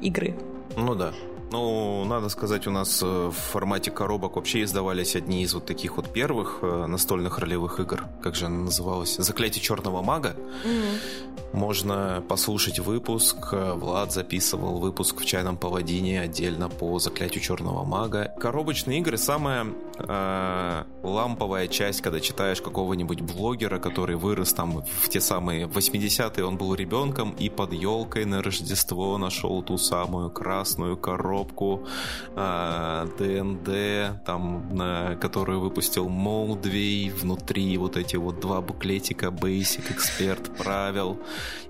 [0.00, 0.34] игры.
[0.76, 1.12] Ну да.
[1.50, 5.96] Ну, надо сказать, у нас э, в формате коробок вообще издавались одни из вот таких
[5.96, 8.04] вот первых э, настольных ролевых игр.
[8.22, 9.16] Как же она называлась?
[9.16, 10.36] «Заклятие черного мага».
[10.64, 11.28] Mm-hmm.
[11.54, 13.52] Можно послушать выпуск.
[13.52, 18.34] Влад записывал выпуск в «Чайном паладине» отдельно по «Заклятию черного мага».
[18.38, 19.66] Коробочные игры самая
[19.98, 26.58] э, ламповая часть, когда читаешь какого-нибудь блогера, который вырос там в те самые 80-е, он
[26.58, 31.86] был ребенком и под елкой на Рождество нашел ту самую красную коробку коробку
[32.34, 40.56] ДНД, а, там, на, которую выпустил Молдвей, внутри вот эти вот два буклетика Basic, Expert,
[40.56, 41.18] правил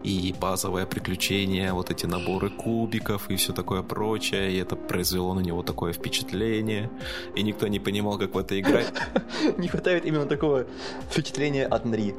[0.02, 5.40] и базовое приключение, вот эти наборы кубиков и все такое прочее, и это произвело на
[5.40, 6.90] него такое впечатление,
[7.36, 8.92] и никто не понимал, как в это играть.
[9.58, 10.66] Не хватает именно такого
[11.10, 12.14] впечатления от Нри.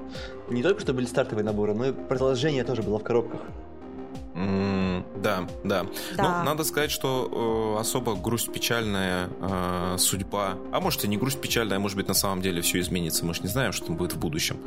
[0.50, 3.42] Не только что были стартовые наборы, но и продолжение тоже было в коробках.
[4.40, 5.86] Да, да,
[6.16, 6.40] да.
[6.40, 11.42] Ну, надо сказать, что э, особо грусть печальная э, судьба, а может и не грусть
[11.42, 13.98] печальная, а может быть на самом деле все изменится, мы же не знаем, что там
[13.98, 14.58] будет в будущем.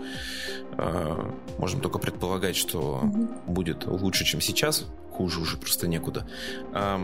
[0.77, 3.29] Э, можем только предполагать, что угу.
[3.47, 6.27] будет лучше, чем сейчас, хуже уже просто некуда.
[6.75, 6.99] Э,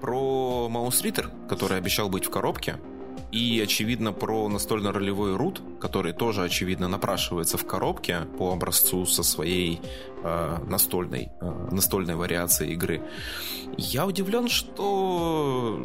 [0.00, 2.78] про Маус Риттер, который обещал быть в коробке,
[3.32, 9.80] и, очевидно, про настольно-ролевой рут, который тоже, очевидно, напрашивается в коробке по образцу со своей
[10.22, 13.02] э, настольной, э, настольной вариацией игры.
[13.76, 15.78] Я удивлен, что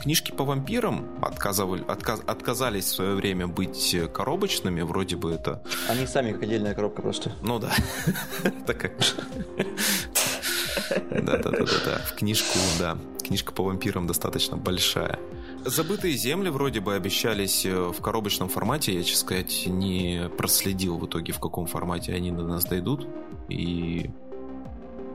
[0.00, 5.62] книжки по вампирам отказывали, отказ, отказались в свое время быть коробочными, вроде бы это...
[5.88, 7.32] Они сами как отдельная коробка просто.
[7.42, 7.72] Ну да.
[8.66, 8.92] Такая...
[11.10, 11.98] Да-да-да-да.
[12.06, 12.96] В книжку, да.
[13.24, 15.18] Книжка по вампирам достаточно большая.
[15.66, 18.94] Забытые земли вроде бы обещались э, в коробочном формате.
[18.94, 23.08] Я, честно сказать, не проследил в итоге, в каком формате они до нас дойдут.
[23.48, 24.10] И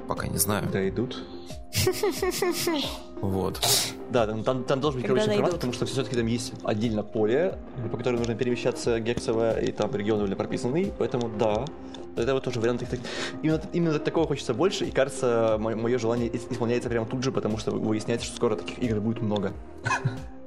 [0.08, 0.70] пока не знаю.
[0.70, 1.24] Дойдут?
[3.22, 3.62] Вот.
[4.10, 7.60] Да, там, там, там должен быть коробочный формат, потому что все-таки там есть отдельно поле,
[7.92, 11.66] по которому нужно перемещаться гексово, и там регионы были прописаны, поэтому да,
[12.16, 12.84] это вот тоже вариант.
[13.44, 17.70] Именно, именно такого хочется больше, и кажется, мое желание исполняется прямо тут же, потому что
[17.70, 19.54] выясняется, что скоро таких игр будет много.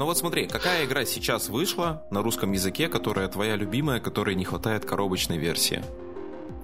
[0.00, 4.46] Ну вот смотри, какая игра сейчас вышла на русском языке, которая твоя любимая, которой не
[4.46, 5.84] хватает коробочной версии?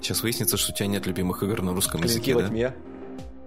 [0.01, 2.49] Сейчас выяснится, что у тебя нет любимых игр на русском Клинки языке, во да?
[2.49, 2.74] тьме.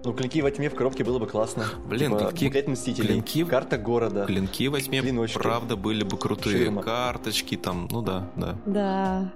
[0.03, 1.65] Ну, клинки во тьме в коробке было бы классно.
[1.87, 4.27] Блин, типа, клинки, мстителей, клинки, карта города.
[4.27, 6.65] Клинки во тьме, клиночки, правда, были бы крутые.
[6.65, 6.83] Ширма.
[6.83, 8.57] Карточки там, ну да, да.
[8.67, 9.33] Да.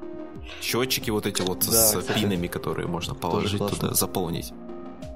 [0.61, 4.53] Счетчики вот эти вот да, с кстати, пинами, которые можно положить туда, заполнить.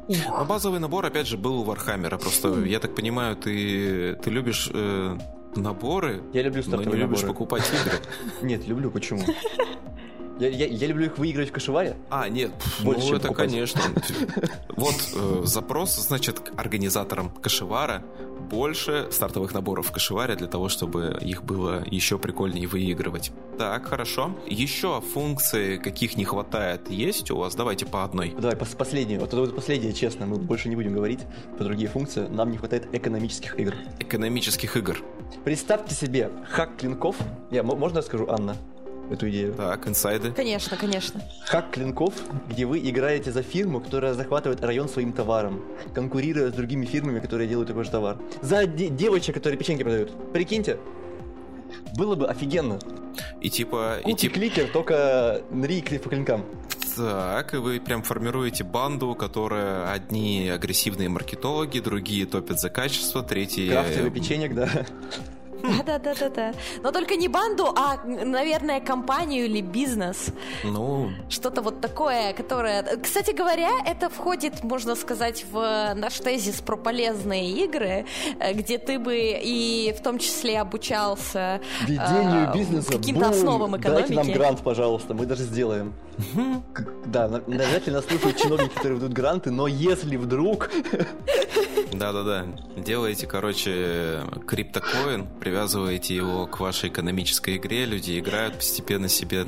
[0.08, 2.18] Но базовый набор, опять же, был у Вархаммера.
[2.18, 5.18] Просто, я так понимаю, ты, ты любишь э,
[5.56, 7.28] наборы, я люблю но не любишь наборы.
[7.28, 8.00] покупать игры.
[8.42, 9.22] Нет, люблю, почему?
[10.40, 11.98] Я, я, я люблю их выигрывать в кошеваре.
[12.12, 12.52] А, нет,
[12.84, 13.50] Больше, ну это покупать.
[13.50, 13.82] конечно.
[14.78, 18.04] Вот э, запрос, значит, к организаторам кошевара
[18.50, 23.32] больше стартовых наборов в кошеваре для того, чтобы их было еще прикольнее выигрывать.
[23.58, 24.32] Так, хорошо.
[24.48, 27.56] Еще функции, каких не хватает, есть у вас?
[27.56, 28.34] Давайте по одной.
[28.38, 29.20] Давай, пос- последнее.
[29.20, 31.20] Вот это вот последнее, честно, мы больше не будем говорить
[31.58, 32.28] по другие функции.
[32.28, 33.74] Нам не хватает экономических игр.
[34.00, 34.98] Экономических игр.
[35.44, 37.16] Представьте себе хак клинков.
[37.52, 38.56] Я, можно расскажу, Анна?
[39.12, 39.54] Эту идею.
[39.54, 40.32] Так, инсайды.
[40.32, 41.22] Конечно, конечно.
[41.46, 42.14] Хак клинков,
[42.50, 47.48] где вы играете за фирму, которая захватывает район своим товаром, конкурируя с другими фирмами, которые
[47.48, 48.18] делают такой же товар.
[48.42, 50.12] За де- девочек, которые печеньки продают.
[50.34, 50.78] Прикиньте.
[51.96, 52.80] Было бы офигенно.
[53.42, 53.98] И типа...
[54.04, 54.34] Куки и тип...
[54.34, 56.46] кликер, только нри по клинкам.
[56.96, 63.70] Так, и вы прям формируете банду, которая одни агрессивные маркетологи, другие топят за качество, третьи...
[63.70, 64.68] Крафтеры печенек, да.
[65.64, 66.54] Да-да-да-да-да.
[66.84, 70.28] Но только не банду, а, наверное, компанию или бизнес.
[70.64, 71.12] Ну...
[71.30, 72.84] Что-то вот такое, которое...
[72.98, 78.06] Кстати говоря, это входит, можно сказать, в наш тезис про полезные игры,
[78.40, 81.62] э, где ты бы и в том числе обучался...
[81.88, 82.92] Ведению э, бизнеса.
[82.94, 83.32] Каким-то Бум!
[83.32, 84.14] основам экономики.
[84.14, 85.94] Дайте нам грант, пожалуйста, мы даже сделаем.
[87.06, 90.70] Да, нас слушают чиновники, которые ведут гранты, но если вдруг...
[91.92, 92.46] Да-да-да.
[92.76, 99.46] Делаете, короче, криптокоин, привязываете его к вашей экономической игре, люди играют, постепенно себе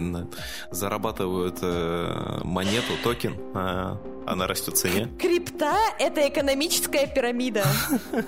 [0.72, 5.10] зарабатывают э, монету, токен, а она растет в цене.
[5.18, 7.66] Крипта— это экономическая пирамида.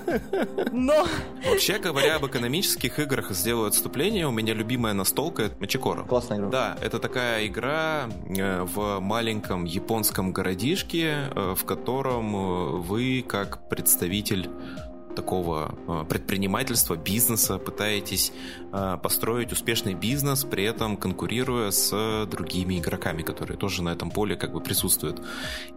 [0.72, 1.06] Но...
[1.46, 6.04] Вообще говоря об экономических играх, сделаю отступление, у меня любимая настолка— это Мачикора.
[6.04, 6.50] Классная игра.
[6.50, 14.01] Да, это такая игра э, в маленьком японском городишке, э, в котором вы, как представитель
[15.16, 18.32] такого э, предпринимательства, бизнеса, пытаетесь
[18.72, 24.36] э, построить успешный бизнес, при этом конкурируя с другими игроками, которые тоже на этом поле
[24.36, 25.22] как бы присутствуют.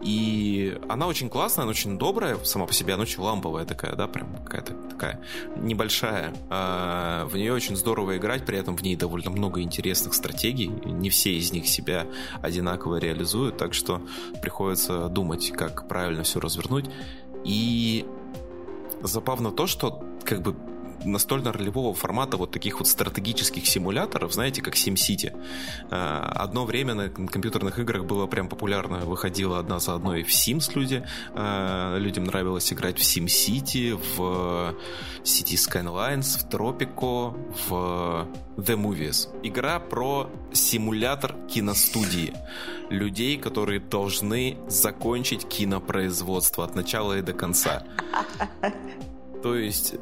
[0.01, 4.07] И она очень классная, она очень добрая сама по себе, она очень ламповая такая, да,
[4.07, 5.21] прям какая-то такая
[5.57, 6.33] небольшая.
[6.49, 11.09] А, в нее очень здорово играть, при этом в ней довольно много интересных стратегий, не
[11.09, 12.07] все из них себя
[12.41, 14.01] одинаково реализуют, так что
[14.41, 16.85] приходится думать, как правильно все развернуть.
[17.43, 18.05] И
[19.07, 20.55] забавно то, что как бы
[21.05, 25.33] настольно-ролевого формата вот таких вот стратегических симуляторов, знаете, как SimCity.
[25.91, 30.71] Э, одно время на компьютерных играх было прям популярно, выходило одна за одной в Sims
[30.75, 31.05] люди.
[31.33, 34.75] Э, людям нравилось играть в SimCity, в
[35.23, 37.33] City Skylines, в Tropico,
[37.67, 38.27] в
[38.57, 39.29] The Movies.
[39.43, 42.33] Игра про симулятор киностудии.
[42.89, 47.83] Людей, которые должны закончить кинопроизводство от начала и до конца.
[49.43, 49.95] То есть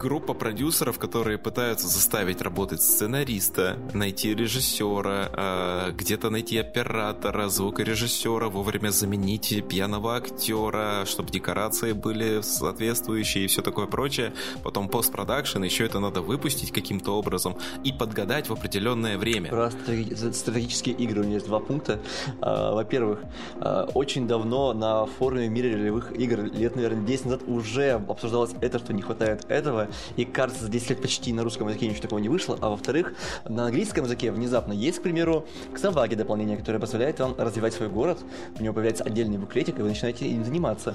[0.00, 8.90] группа продюсеров, которые пытаются заставить работать сценариста, найти режиссера, э, где-то найти оператора, звукорежиссера, вовремя
[8.90, 14.32] заменить пьяного актера, чтобы декорации были соответствующие и все такое прочее.
[14.64, 19.50] Потом постпродакшн, еще это надо выпустить каким-то образом и подгадать в определенное время.
[19.50, 22.00] Про стратегические игры у меня есть два пункта.
[22.40, 23.20] А, во-первых,
[23.58, 28.78] а, очень давно на форуме мира ролевых игр, лет, наверное, 10 назад уже обсуждалось это,
[28.78, 32.18] что не хватает этого и кажется, за 10 лет почти на русском языке ничего такого
[32.18, 33.14] не вышло, а во-вторых,
[33.48, 37.88] на английском языке внезапно есть, к примеру, к Саваге дополнение, которое позволяет вам развивать свой
[37.88, 38.18] город,
[38.58, 40.94] у него появляется отдельный буклетик, и вы начинаете им заниматься.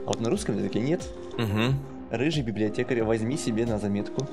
[0.00, 1.02] А вот на русском языке нет.
[1.34, 1.74] Угу.
[2.10, 4.26] Рыжий библиотекарь, возьми себе на заметку.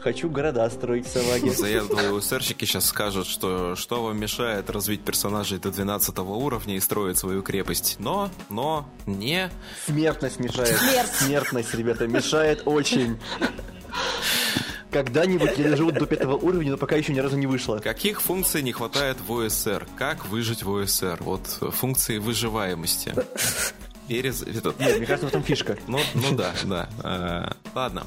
[0.00, 1.50] Хочу города строить в Саваге.
[1.50, 7.18] Заядлые усерчики сейчас скажут, что что вам мешает развить персонажей до 12 уровня и строить
[7.18, 7.96] свою крепость.
[7.98, 9.50] Но, но, не...
[9.86, 10.76] Смертность мешает.
[10.76, 11.12] Смерть.
[11.12, 13.18] Смертность, ребята, мешает очень.
[14.90, 17.78] Когда-нибудь я доживу до пятого уровня, но пока еще ни разу не вышло.
[17.78, 19.86] Каких функций не хватает в ОСР?
[19.96, 21.18] Как выжить в ОСР?
[21.20, 23.14] Вот функции выживаемости.
[24.08, 24.42] Перез...
[24.42, 24.78] Этот...
[24.78, 25.76] Нет, мне кажется, в этом фишка.
[25.86, 26.88] Ну, ну да, да.
[27.02, 28.06] А, ладно.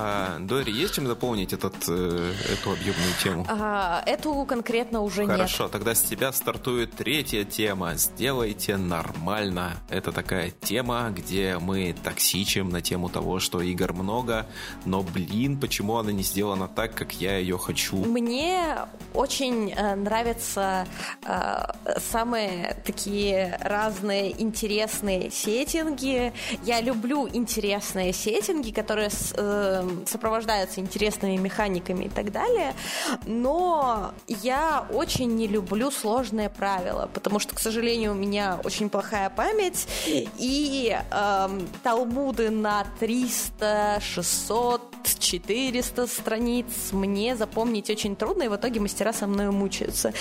[0.00, 3.44] А, Дори, есть чем дополнить этот, э, эту объемную тему?
[3.48, 5.38] А, эту конкретно уже Хорошо, нет.
[5.38, 7.94] Хорошо, тогда с тебя стартует третья тема.
[7.94, 9.72] Сделайте нормально.
[9.88, 14.46] Это такая тема, где мы токсичим на тему того, что игр много,
[14.84, 17.96] но, блин, почему она не сделана так, как я ее хочу?
[17.96, 18.76] Мне
[19.14, 20.86] очень э, нравятся
[21.24, 26.32] э, самые такие разные интересные сеттинги.
[26.62, 32.74] Я люблю интересные сеттинги, которые с, э, сопровождаются интересными механиками и так далее,
[33.26, 39.30] но я очень не люблю сложные правила, потому что, к сожалению, у меня очень плохая
[39.30, 44.82] память, и э, талмуды на 300, 600,
[45.18, 50.12] 400 страниц мне запомнить очень трудно, и в итоге мастера со мной мучаются.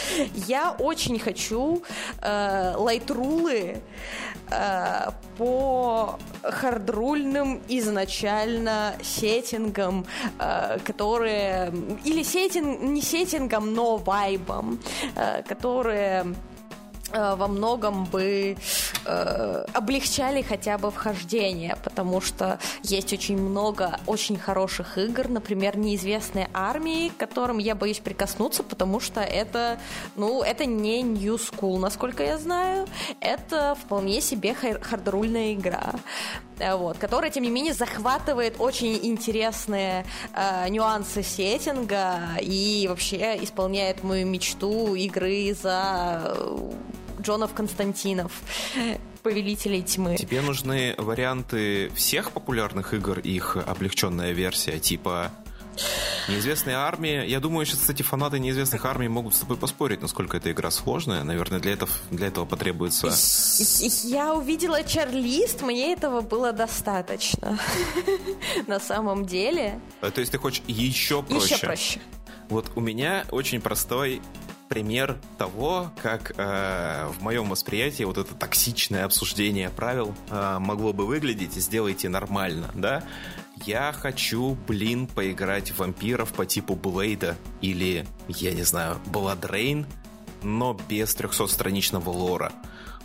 [0.48, 1.84] Я очень хочу
[2.22, 3.82] э, лайтрулы
[4.50, 11.74] э, по хардрульным изначально сеттингам, э, которые...
[12.04, 14.80] Или сеттинг, не сеттингам, но вайбам,
[15.16, 16.26] э, которые
[17.12, 18.58] Э, во многом бы
[19.06, 26.50] э, облегчали хотя бы вхождение, потому что есть очень много очень хороших игр, например, неизвестные
[26.54, 29.80] армии, к которым я боюсь прикоснуться, потому что это,
[30.18, 32.88] ну, это не New School, насколько я знаю,
[33.22, 35.94] это вполне себе хардрульная игра,
[36.60, 44.26] вот, которая, тем не менее, захватывает очень интересные э, нюансы сеттинга и вообще исполняет мою
[44.26, 46.36] мечту игры за
[47.22, 48.32] Джонов Константинов
[49.24, 50.16] повелителей тьмы.
[50.16, 55.32] Тебе нужны варианты всех популярных игр, их облегченная версия, типа
[56.28, 57.26] Неизвестные армии.
[57.26, 61.24] Я думаю, сейчас, кстати, фанаты неизвестных армий могут с тобой поспорить, насколько эта игра сложная.
[61.24, 63.14] Наверное, для этого, для этого потребуется...
[64.08, 67.60] Я увидела чарлист, мне этого было достаточно.
[68.68, 69.80] На самом деле.
[70.02, 71.56] А, то есть ты хочешь еще проще?
[71.56, 72.00] Еще проще.
[72.50, 74.22] Вот у меня очень простой
[74.68, 81.06] пример того, как э, в моем восприятии вот это токсичное обсуждение правил э, могло бы
[81.06, 81.54] выглядеть.
[81.54, 83.04] Сделайте нормально, да?
[83.66, 89.86] Я хочу, блин, поиграть в вампиров по типу Блейда или, я не знаю, Бладрейн,
[90.44, 92.52] но без 300-страничного лора.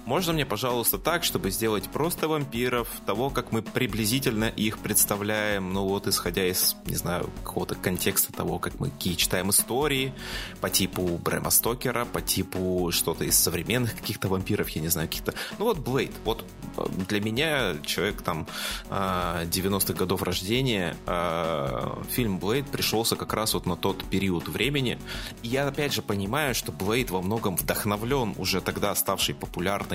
[0.04, 5.86] Можно мне, пожалуйста, так, чтобы сделать просто вампиров, того, как мы приблизительно их представляем, ну
[5.86, 10.12] вот, исходя из, не знаю, какого-то контекста того, как мы какие читаем истории,
[10.60, 15.34] по типу Брэма Стокера, по типу что-то из современных каких-то вампиров, я не знаю, каких-то...
[15.58, 16.44] Ну вот Блейд, вот
[16.76, 18.46] э, для меня, человек там
[18.90, 24.98] 90-х э, годов рождения, э, фильм Блейд пришелся как раз вот на тот период времени,
[25.42, 29.91] и я опять же понимаю, что Блейд во многом вдохновлен уже тогда ставший популярной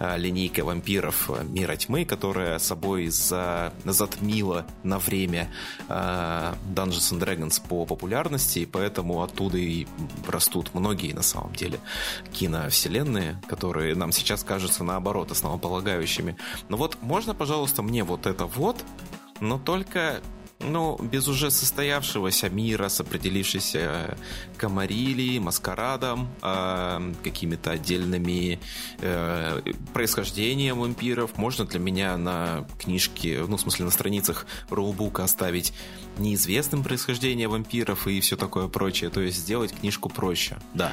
[0.00, 3.72] линейкой вампиров Мира Тьмы, которая собой за...
[3.84, 5.50] затмила на время
[5.88, 9.86] Dungeons and Dragons по популярности, и поэтому оттуда и
[10.26, 11.78] растут многие, на самом деле,
[12.32, 16.36] киновселенные, которые нам сейчас кажутся, наоборот, основополагающими.
[16.68, 18.84] Но вот можно, пожалуйста, мне вот это вот,
[19.40, 20.20] но только
[20.66, 24.16] ну, без уже состоявшегося мира с определившейся э,
[24.56, 28.58] комарилией, маскарадом, э, какими-то отдельными
[29.00, 29.60] э,
[29.92, 31.36] происхождением вампиров.
[31.38, 35.72] Можно для меня на книжке, ну, в смысле, на страницах рулбука оставить
[36.18, 39.10] неизвестным происхождение вампиров и все такое прочее.
[39.10, 40.56] То есть сделать книжку проще.
[40.74, 40.92] Да.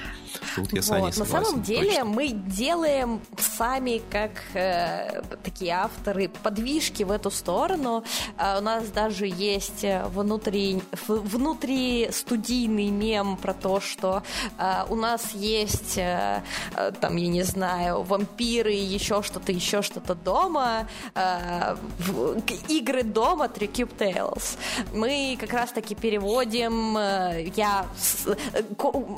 [0.55, 0.85] Тут я вот.
[0.85, 1.19] согласен.
[1.19, 2.05] На самом деле точно.
[2.05, 8.03] мы делаем сами, как э, такие авторы, подвижки в эту сторону.
[8.37, 14.23] Э, у нас даже есть внутри, внутри студийный мем про то, что
[14.57, 16.43] э, у нас есть э,
[16.75, 23.45] э там, я не знаю, вампиры, еще что-то, еще что-то дома, э, в, игры дома
[23.45, 24.57] Tricube Tales.
[24.93, 27.85] Мы мы как раз-таки переводим, э, я,
[28.25, 28.61] э,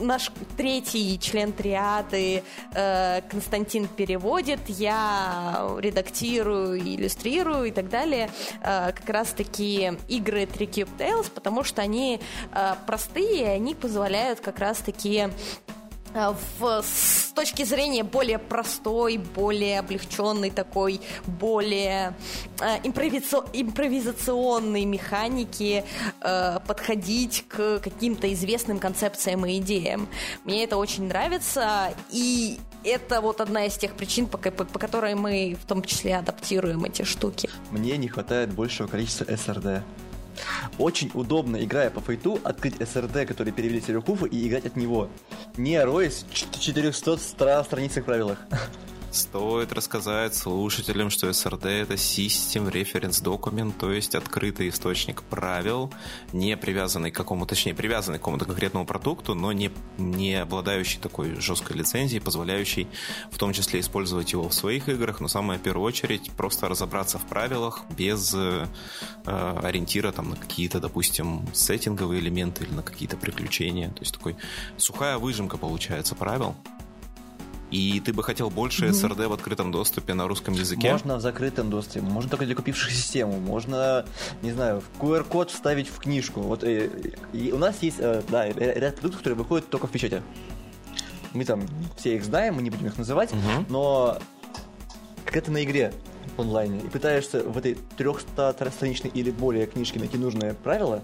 [0.01, 2.43] наш третий член триады
[2.73, 8.29] э, Константин переводит, я редактирую, иллюстрирую и так далее,
[8.61, 12.19] как раз-таки игры Tricube Tales, потому что они
[12.85, 15.29] простые, они позволяют как раз-таки
[16.15, 22.15] в, с точки зрения более простой, более облегченной такой, более
[22.59, 25.83] э, импровиза, импровизационной механики
[26.21, 30.07] э, подходить к каким-то известным концепциям и идеям.
[30.45, 35.15] Мне это очень нравится, и это вот одна из тех причин, по, по, по которой
[35.15, 37.49] мы в том числе адаптируем эти штуки.
[37.71, 39.81] Мне не хватает большего количества SRD.
[40.77, 45.09] Очень удобно, играя по фейту, открыть SRD, который перевели Серюкуфу, и играть от него.
[45.57, 47.17] Не роясь в 400
[47.63, 48.39] страницах правилах.
[49.15, 55.89] Стоит рассказать слушателям, что SRD это System Reference Document, то есть открытый источник правил,
[56.33, 61.39] не привязанный к какому, точнее, привязанный к какому-то конкретному продукту, но не, не обладающий такой
[61.39, 62.89] жесткой лицензией, позволяющий
[63.31, 67.17] в том числе использовать его в своих играх, но самое в первую очередь просто разобраться
[67.17, 68.67] в правилах без э,
[69.23, 73.91] ориентира там, на какие-то, допустим, сеттинговые элементы или на какие-то приключения.
[73.91, 74.35] То есть такой
[74.75, 76.57] сухая выжимка получается правил.
[77.75, 80.93] И ты бы хотел больше SRD в открытом доступе на русском языке?
[80.93, 84.05] Можно в закрытом доступе, можно только для купивших систему, можно,
[84.41, 86.39] не знаю, QR-код вставить в книжку.
[86.39, 86.89] Вот э,
[87.33, 90.21] и у нас есть, э, да, ряд продуктов, которые выходят только в печати.
[91.33, 91.65] Мы там
[91.97, 93.65] все их знаем, мы не будем их называть, угу.
[93.67, 94.19] но
[95.25, 95.91] как это на игре
[96.37, 101.03] онлайне, и пытаешься в этой 300-страничной или более книжке найти нужное правило,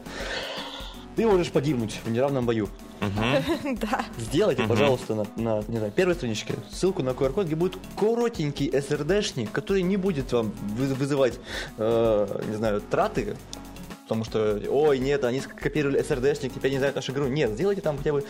[1.17, 2.69] ты можешь погибнуть в неравном бою.
[3.81, 4.05] Да.
[4.17, 9.51] Сделайте, пожалуйста, на, на не знаю, первой страничке ссылку на QR-код, где будет коротенький SRD-шник,
[9.51, 11.39] который не будет вам вызывать,
[11.77, 13.35] э, не знаю, траты,
[14.03, 17.27] потому что, ой, нет, они скопировали SRD-шник, теперь не знают нашу игру.
[17.27, 18.23] Нет, сделайте там хотя бы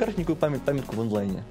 [0.00, 1.44] коротенькую память, памятку в онлайне.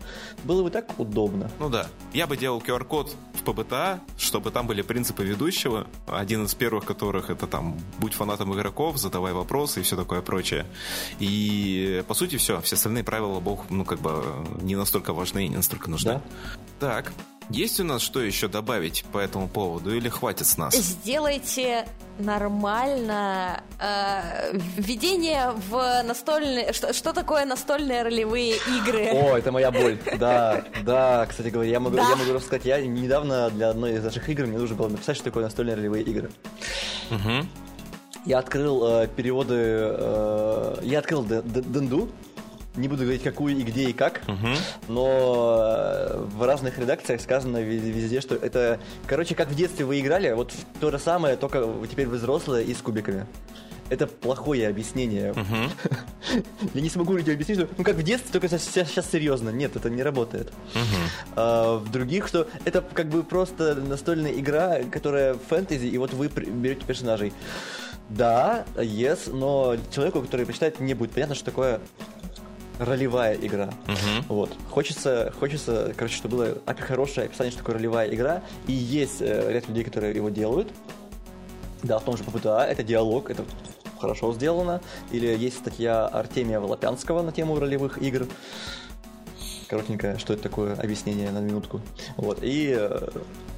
[0.43, 1.51] Было бы так удобно.
[1.59, 1.85] Ну да.
[2.13, 5.85] Я бы делал QR-код в ПБТА, чтобы там были принципы ведущего.
[6.07, 10.65] Один из первых которых это там «Будь фанатом игроков, задавай вопросы» и все такое прочее.
[11.19, 12.59] И по сути все.
[12.61, 14.23] Все остальные правила, бог, ну как бы
[14.61, 16.13] не настолько важны и не настолько нужны.
[16.13, 16.21] Да?
[16.79, 17.13] Так,
[17.49, 20.75] есть у нас что еще добавить по этому поводу или хватит с нас?
[20.75, 21.87] Сделайте
[22.19, 26.73] нормально э, введение в настольные...
[26.73, 29.09] Что, что такое настольные ролевые игры?
[29.11, 29.97] О, это моя боль.
[30.19, 32.09] Да, да, кстати говоря, я могу, да.
[32.09, 32.65] я могу рассказать.
[32.65, 36.03] Я недавно для одной из наших игр мне нужно было написать, что такое настольные ролевые
[36.03, 36.29] игры.
[37.09, 37.47] Угу.
[38.25, 39.55] Я открыл э, переводы...
[39.55, 42.09] Э, я открыл Денду,
[42.75, 44.47] не буду говорить, какую и где и как, угу.
[44.87, 50.31] но э, в разных редакциях сказано везде, что это, короче, как в детстве вы играли,
[50.31, 53.25] вот то же самое, только теперь вы взрослые и с кубиками.
[53.89, 55.33] Это плохое объяснение.
[55.33, 56.43] Uh-huh.
[56.75, 59.49] Я не смогу людям объяснить, что ну как в детстве, только сейчас, сейчас серьезно.
[59.49, 60.53] Нет, это не работает.
[60.75, 61.09] Uh-huh.
[61.35, 66.27] А, в других, что это как бы просто настольная игра, которая фэнтези, и вот вы
[66.27, 67.33] берете персонажей.
[68.09, 71.79] Да, yes, но человеку, который почитает, не будет понятно, что такое
[72.79, 73.69] ролевая игра.
[73.87, 74.33] Угу.
[74.33, 74.57] Вот.
[74.69, 78.41] Хочется, хочется, короче, чтобы было хорошее описание, что такое ролевая игра.
[78.67, 80.71] И есть э, ряд людей, которые его делают.
[81.83, 83.45] Да, в том же ППТА это диалог, это
[83.99, 84.81] хорошо сделано.
[85.11, 88.27] Или есть статья Артемия Волопянского на тему ролевых игр.
[89.67, 91.81] Коротенькое, что это такое, объяснение на минутку.
[92.17, 92.39] Вот.
[92.41, 93.09] И э,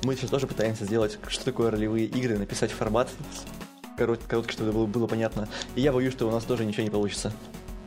[0.04, 3.10] мы сейчас тоже пытаемся сделать, что такое ролевые игры, написать формат
[3.98, 5.48] корот, короткий, чтобы было, было понятно.
[5.76, 7.32] И я боюсь, что у нас тоже ничего не получится.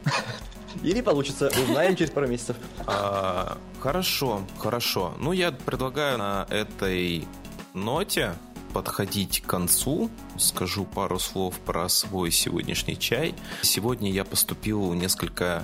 [0.83, 2.57] Или получится, узнаем через пару месяцев.
[2.87, 5.15] А, хорошо, хорошо.
[5.19, 7.27] Ну, я предлагаю на этой
[7.75, 8.35] ноте
[8.73, 10.11] подходить к концу.
[10.37, 13.35] Скажу пару слов про свой сегодняшний чай.
[13.63, 15.63] Сегодня я поступил несколько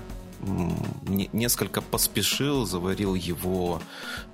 [1.33, 3.83] несколько поспешил, заварил его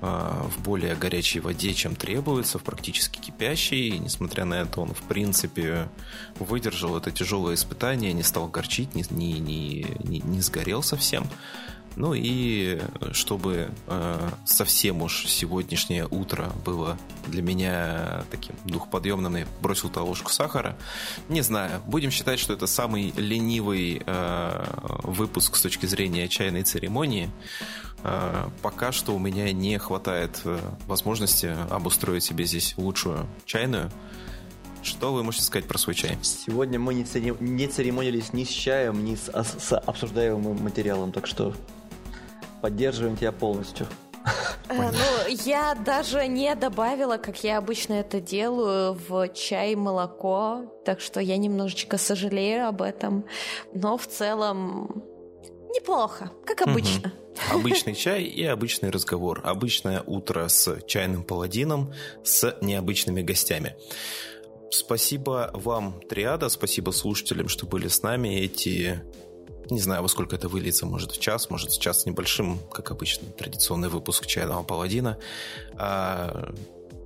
[0.01, 3.89] э, в более горячей воде, чем требуется, в практически кипящей.
[3.89, 5.89] И, несмотря на это, он, в принципе,
[6.39, 11.27] выдержал это тяжелое испытание, не стал горчить, не, не, не, не сгорел совсем.
[11.97, 12.79] Ну и
[13.13, 20.31] чтобы э, совсем уж сегодняшнее утро было для меня таким духоподъемным, я бросил туда ложку
[20.31, 20.77] сахара.
[21.31, 24.65] Не знаю, будем считать, что это самый ленивый э,
[25.05, 27.31] выпуск с точки зрения чайной церемонии.
[28.05, 33.91] Э, пока что у меня не хватает э, возможности обустроить себе здесь лучшую чайную.
[34.83, 36.17] Что вы можете сказать про свой чай?
[36.23, 37.37] Сегодня мы не, церем...
[37.41, 41.55] не церемонились ни с чаем, ни с, с обсуждаемым материалом, так что
[42.67, 43.87] поддерживаем тебя полностью.
[44.69, 51.01] Э, ну, я даже не добавила, как я обычно это делаю, в чай молоко, так
[51.01, 53.25] что я немножечко сожалею об этом.
[53.73, 55.05] Но в целом
[55.73, 57.13] неплохо, как обычно.
[57.53, 57.61] Угу.
[57.61, 59.43] Обычный чай и обычный разговор.
[59.45, 61.93] Обычное утро с чайным паладином,
[62.25, 63.77] с необычными гостями.
[64.73, 69.05] Спасибо вам, Триада, спасибо слушателям, что были с нами эти
[69.71, 72.91] не знаю, во сколько это выльется, может в час, может в час с небольшим, как
[72.91, 75.19] обычно, традиционный выпуск «Чайного паладина».
[75.75, 76.53] А,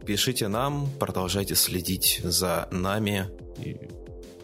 [0.07, 3.31] пишите нам, продолжайте следить за нами.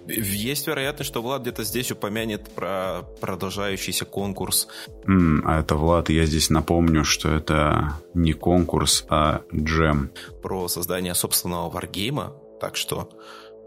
[0.08, 4.68] Есть вероятность, что Влад где-то здесь упомянет про продолжающийся конкурс.
[5.06, 10.12] Mm, а это Влад, я здесь напомню, что это не конкурс, а джем.
[10.42, 13.08] Про создание собственного варгейма, так что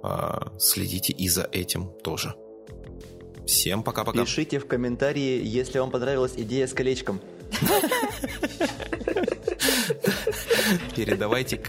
[0.01, 2.35] э, следите и за этим тоже.
[3.49, 4.25] Всем пока-пока.
[4.25, 7.19] Пишите в комментарии, если вам понравилась идея с колечком.
[10.95, 11.59] Передавайте,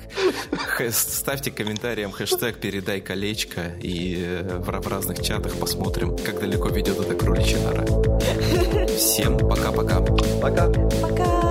[0.91, 7.15] ставьте комментариям хэштег «Передай колечко» и э, в разных чатах посмотрим, как далеко ведет эта
[7.15, 7.87] кроличья нора.
[8.99, 10.01] Всем пока-пока.
[10.43, 10.69] Пока.
[10.69, 11.50] Пока.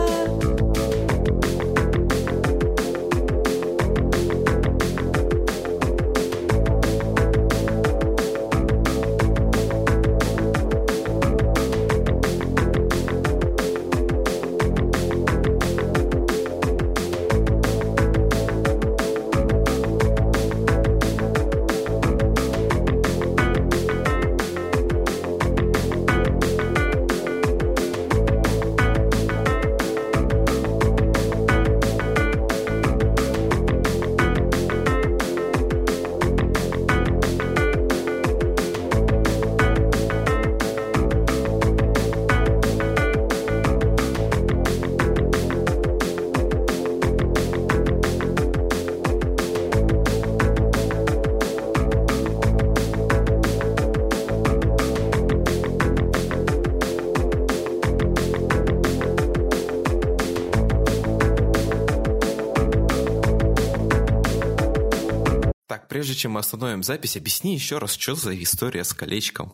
[66.10, 69.54] Прежде чем мы остановим запись, объясни еще раз, что за история с колечком.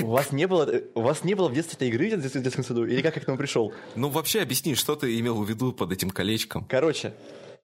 [0.00, 2.84] У вас не было, у вас не было в детстве этой игры в детском саду?
[2.84, 3.72] Или как я к этому пришел?
[3.94, 6.66] Ну, вообще объясни, что ты имел в виду под этим колечком.
[6.68, 7.14] Короче,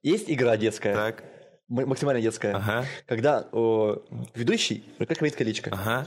[0.03, 0.95] есть игра детская.
[0.95, 1.24] Так.
[1.68, 2.55] Максимально детская.
[2.55, 2.87] Ага.
[3.07, 4.03] Когда о,
[4.35, 5.70] ведущий прокручивает колечко.
[5.70, 6.07] Ага.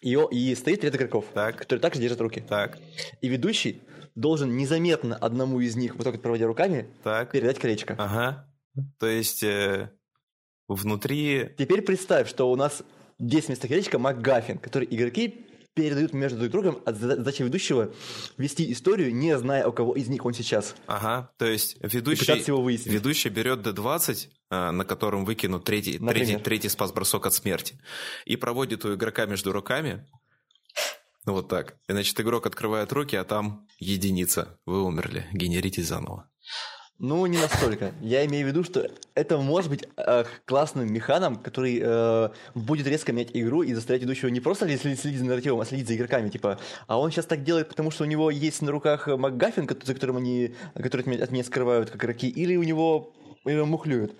[0.00, 1.54] И, и стоит ряд игроков, так.
[1.54, 2.40] которые также держат руки.
[2.40, 2.78] Так.
[3.20, 3.80] И ведущий
[4.16, 7.30] должен незаметно одному из них, вот так вот проводя руками, так.
[7.30, 7.94] передать колечко.
[7.96, 8.44] Ага.
[8.98, 9.90] То есть э,
[10.68, 11.50] внутри...
[11.58, 12.82] Теперь представь, что у нас
[13.18, 17.92] 10 вместо колечка МакГаффин, который игроки передают между друг другом, а задача ведущего
[18.36, 20.74] вести историю, не зная, у кого из них он сейчас.
[20.86, 22.92] Ага, то есть ведущий, его выяснить.
[22.92, 27.80] ведущий берет D20, а, на котором выкинут третий, третий, третий спас-бросок от смерти,
[28.24, 30.04] и проводит у игрока между руками,
[31.28, 31.76] ну вот так.
[31.88, 34.58] И, значит, игрок открывает руки, а там единица.
[34.64, 35.26] Вы умерли.
[35.34, 36.26] Генерите заново.
[37.00, 37.92] Ну, не настолько.
[38.00, 43.12] Я имею в виду, что это может быть э, классным механом, который э, будет резко
[43.12, 46.28] менять игру и заставлять идущего не просто следить, следить за нарративом, а следить за игроками.
[46.28, 49.94] Типа, а он сейчас так делает, потому что у него есть на руках МакГаффин, за
[49.94, 54.16] которым они, который от меня, от меня скрывают как игроки, или у него его мухлюют.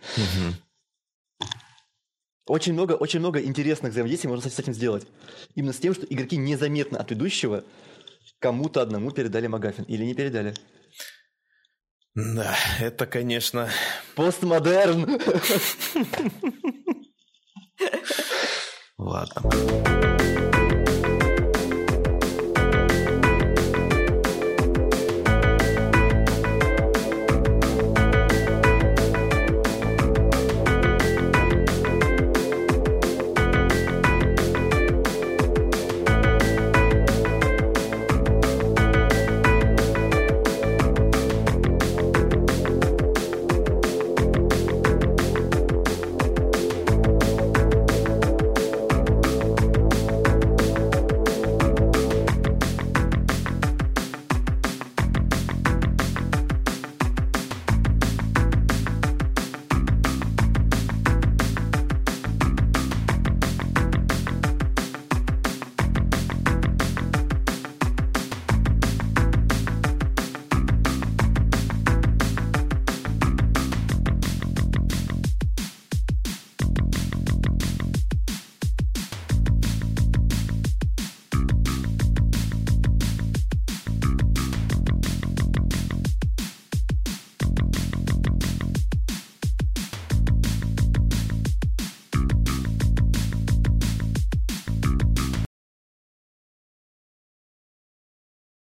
[2.46, 5.04] Очень много, очень много интересных взаимодействий можно с этим сделать.
[5.56, 7.64] Именно с тем, что игроки незаметно от ведущего
[8.38, 10.54] кому-то одному передали Магафин или не передали.
[12.14, 13.68] Да, это, конечно...
[14.14, 15.20] Постмодерн!
[18.98, 20.57] Ладно.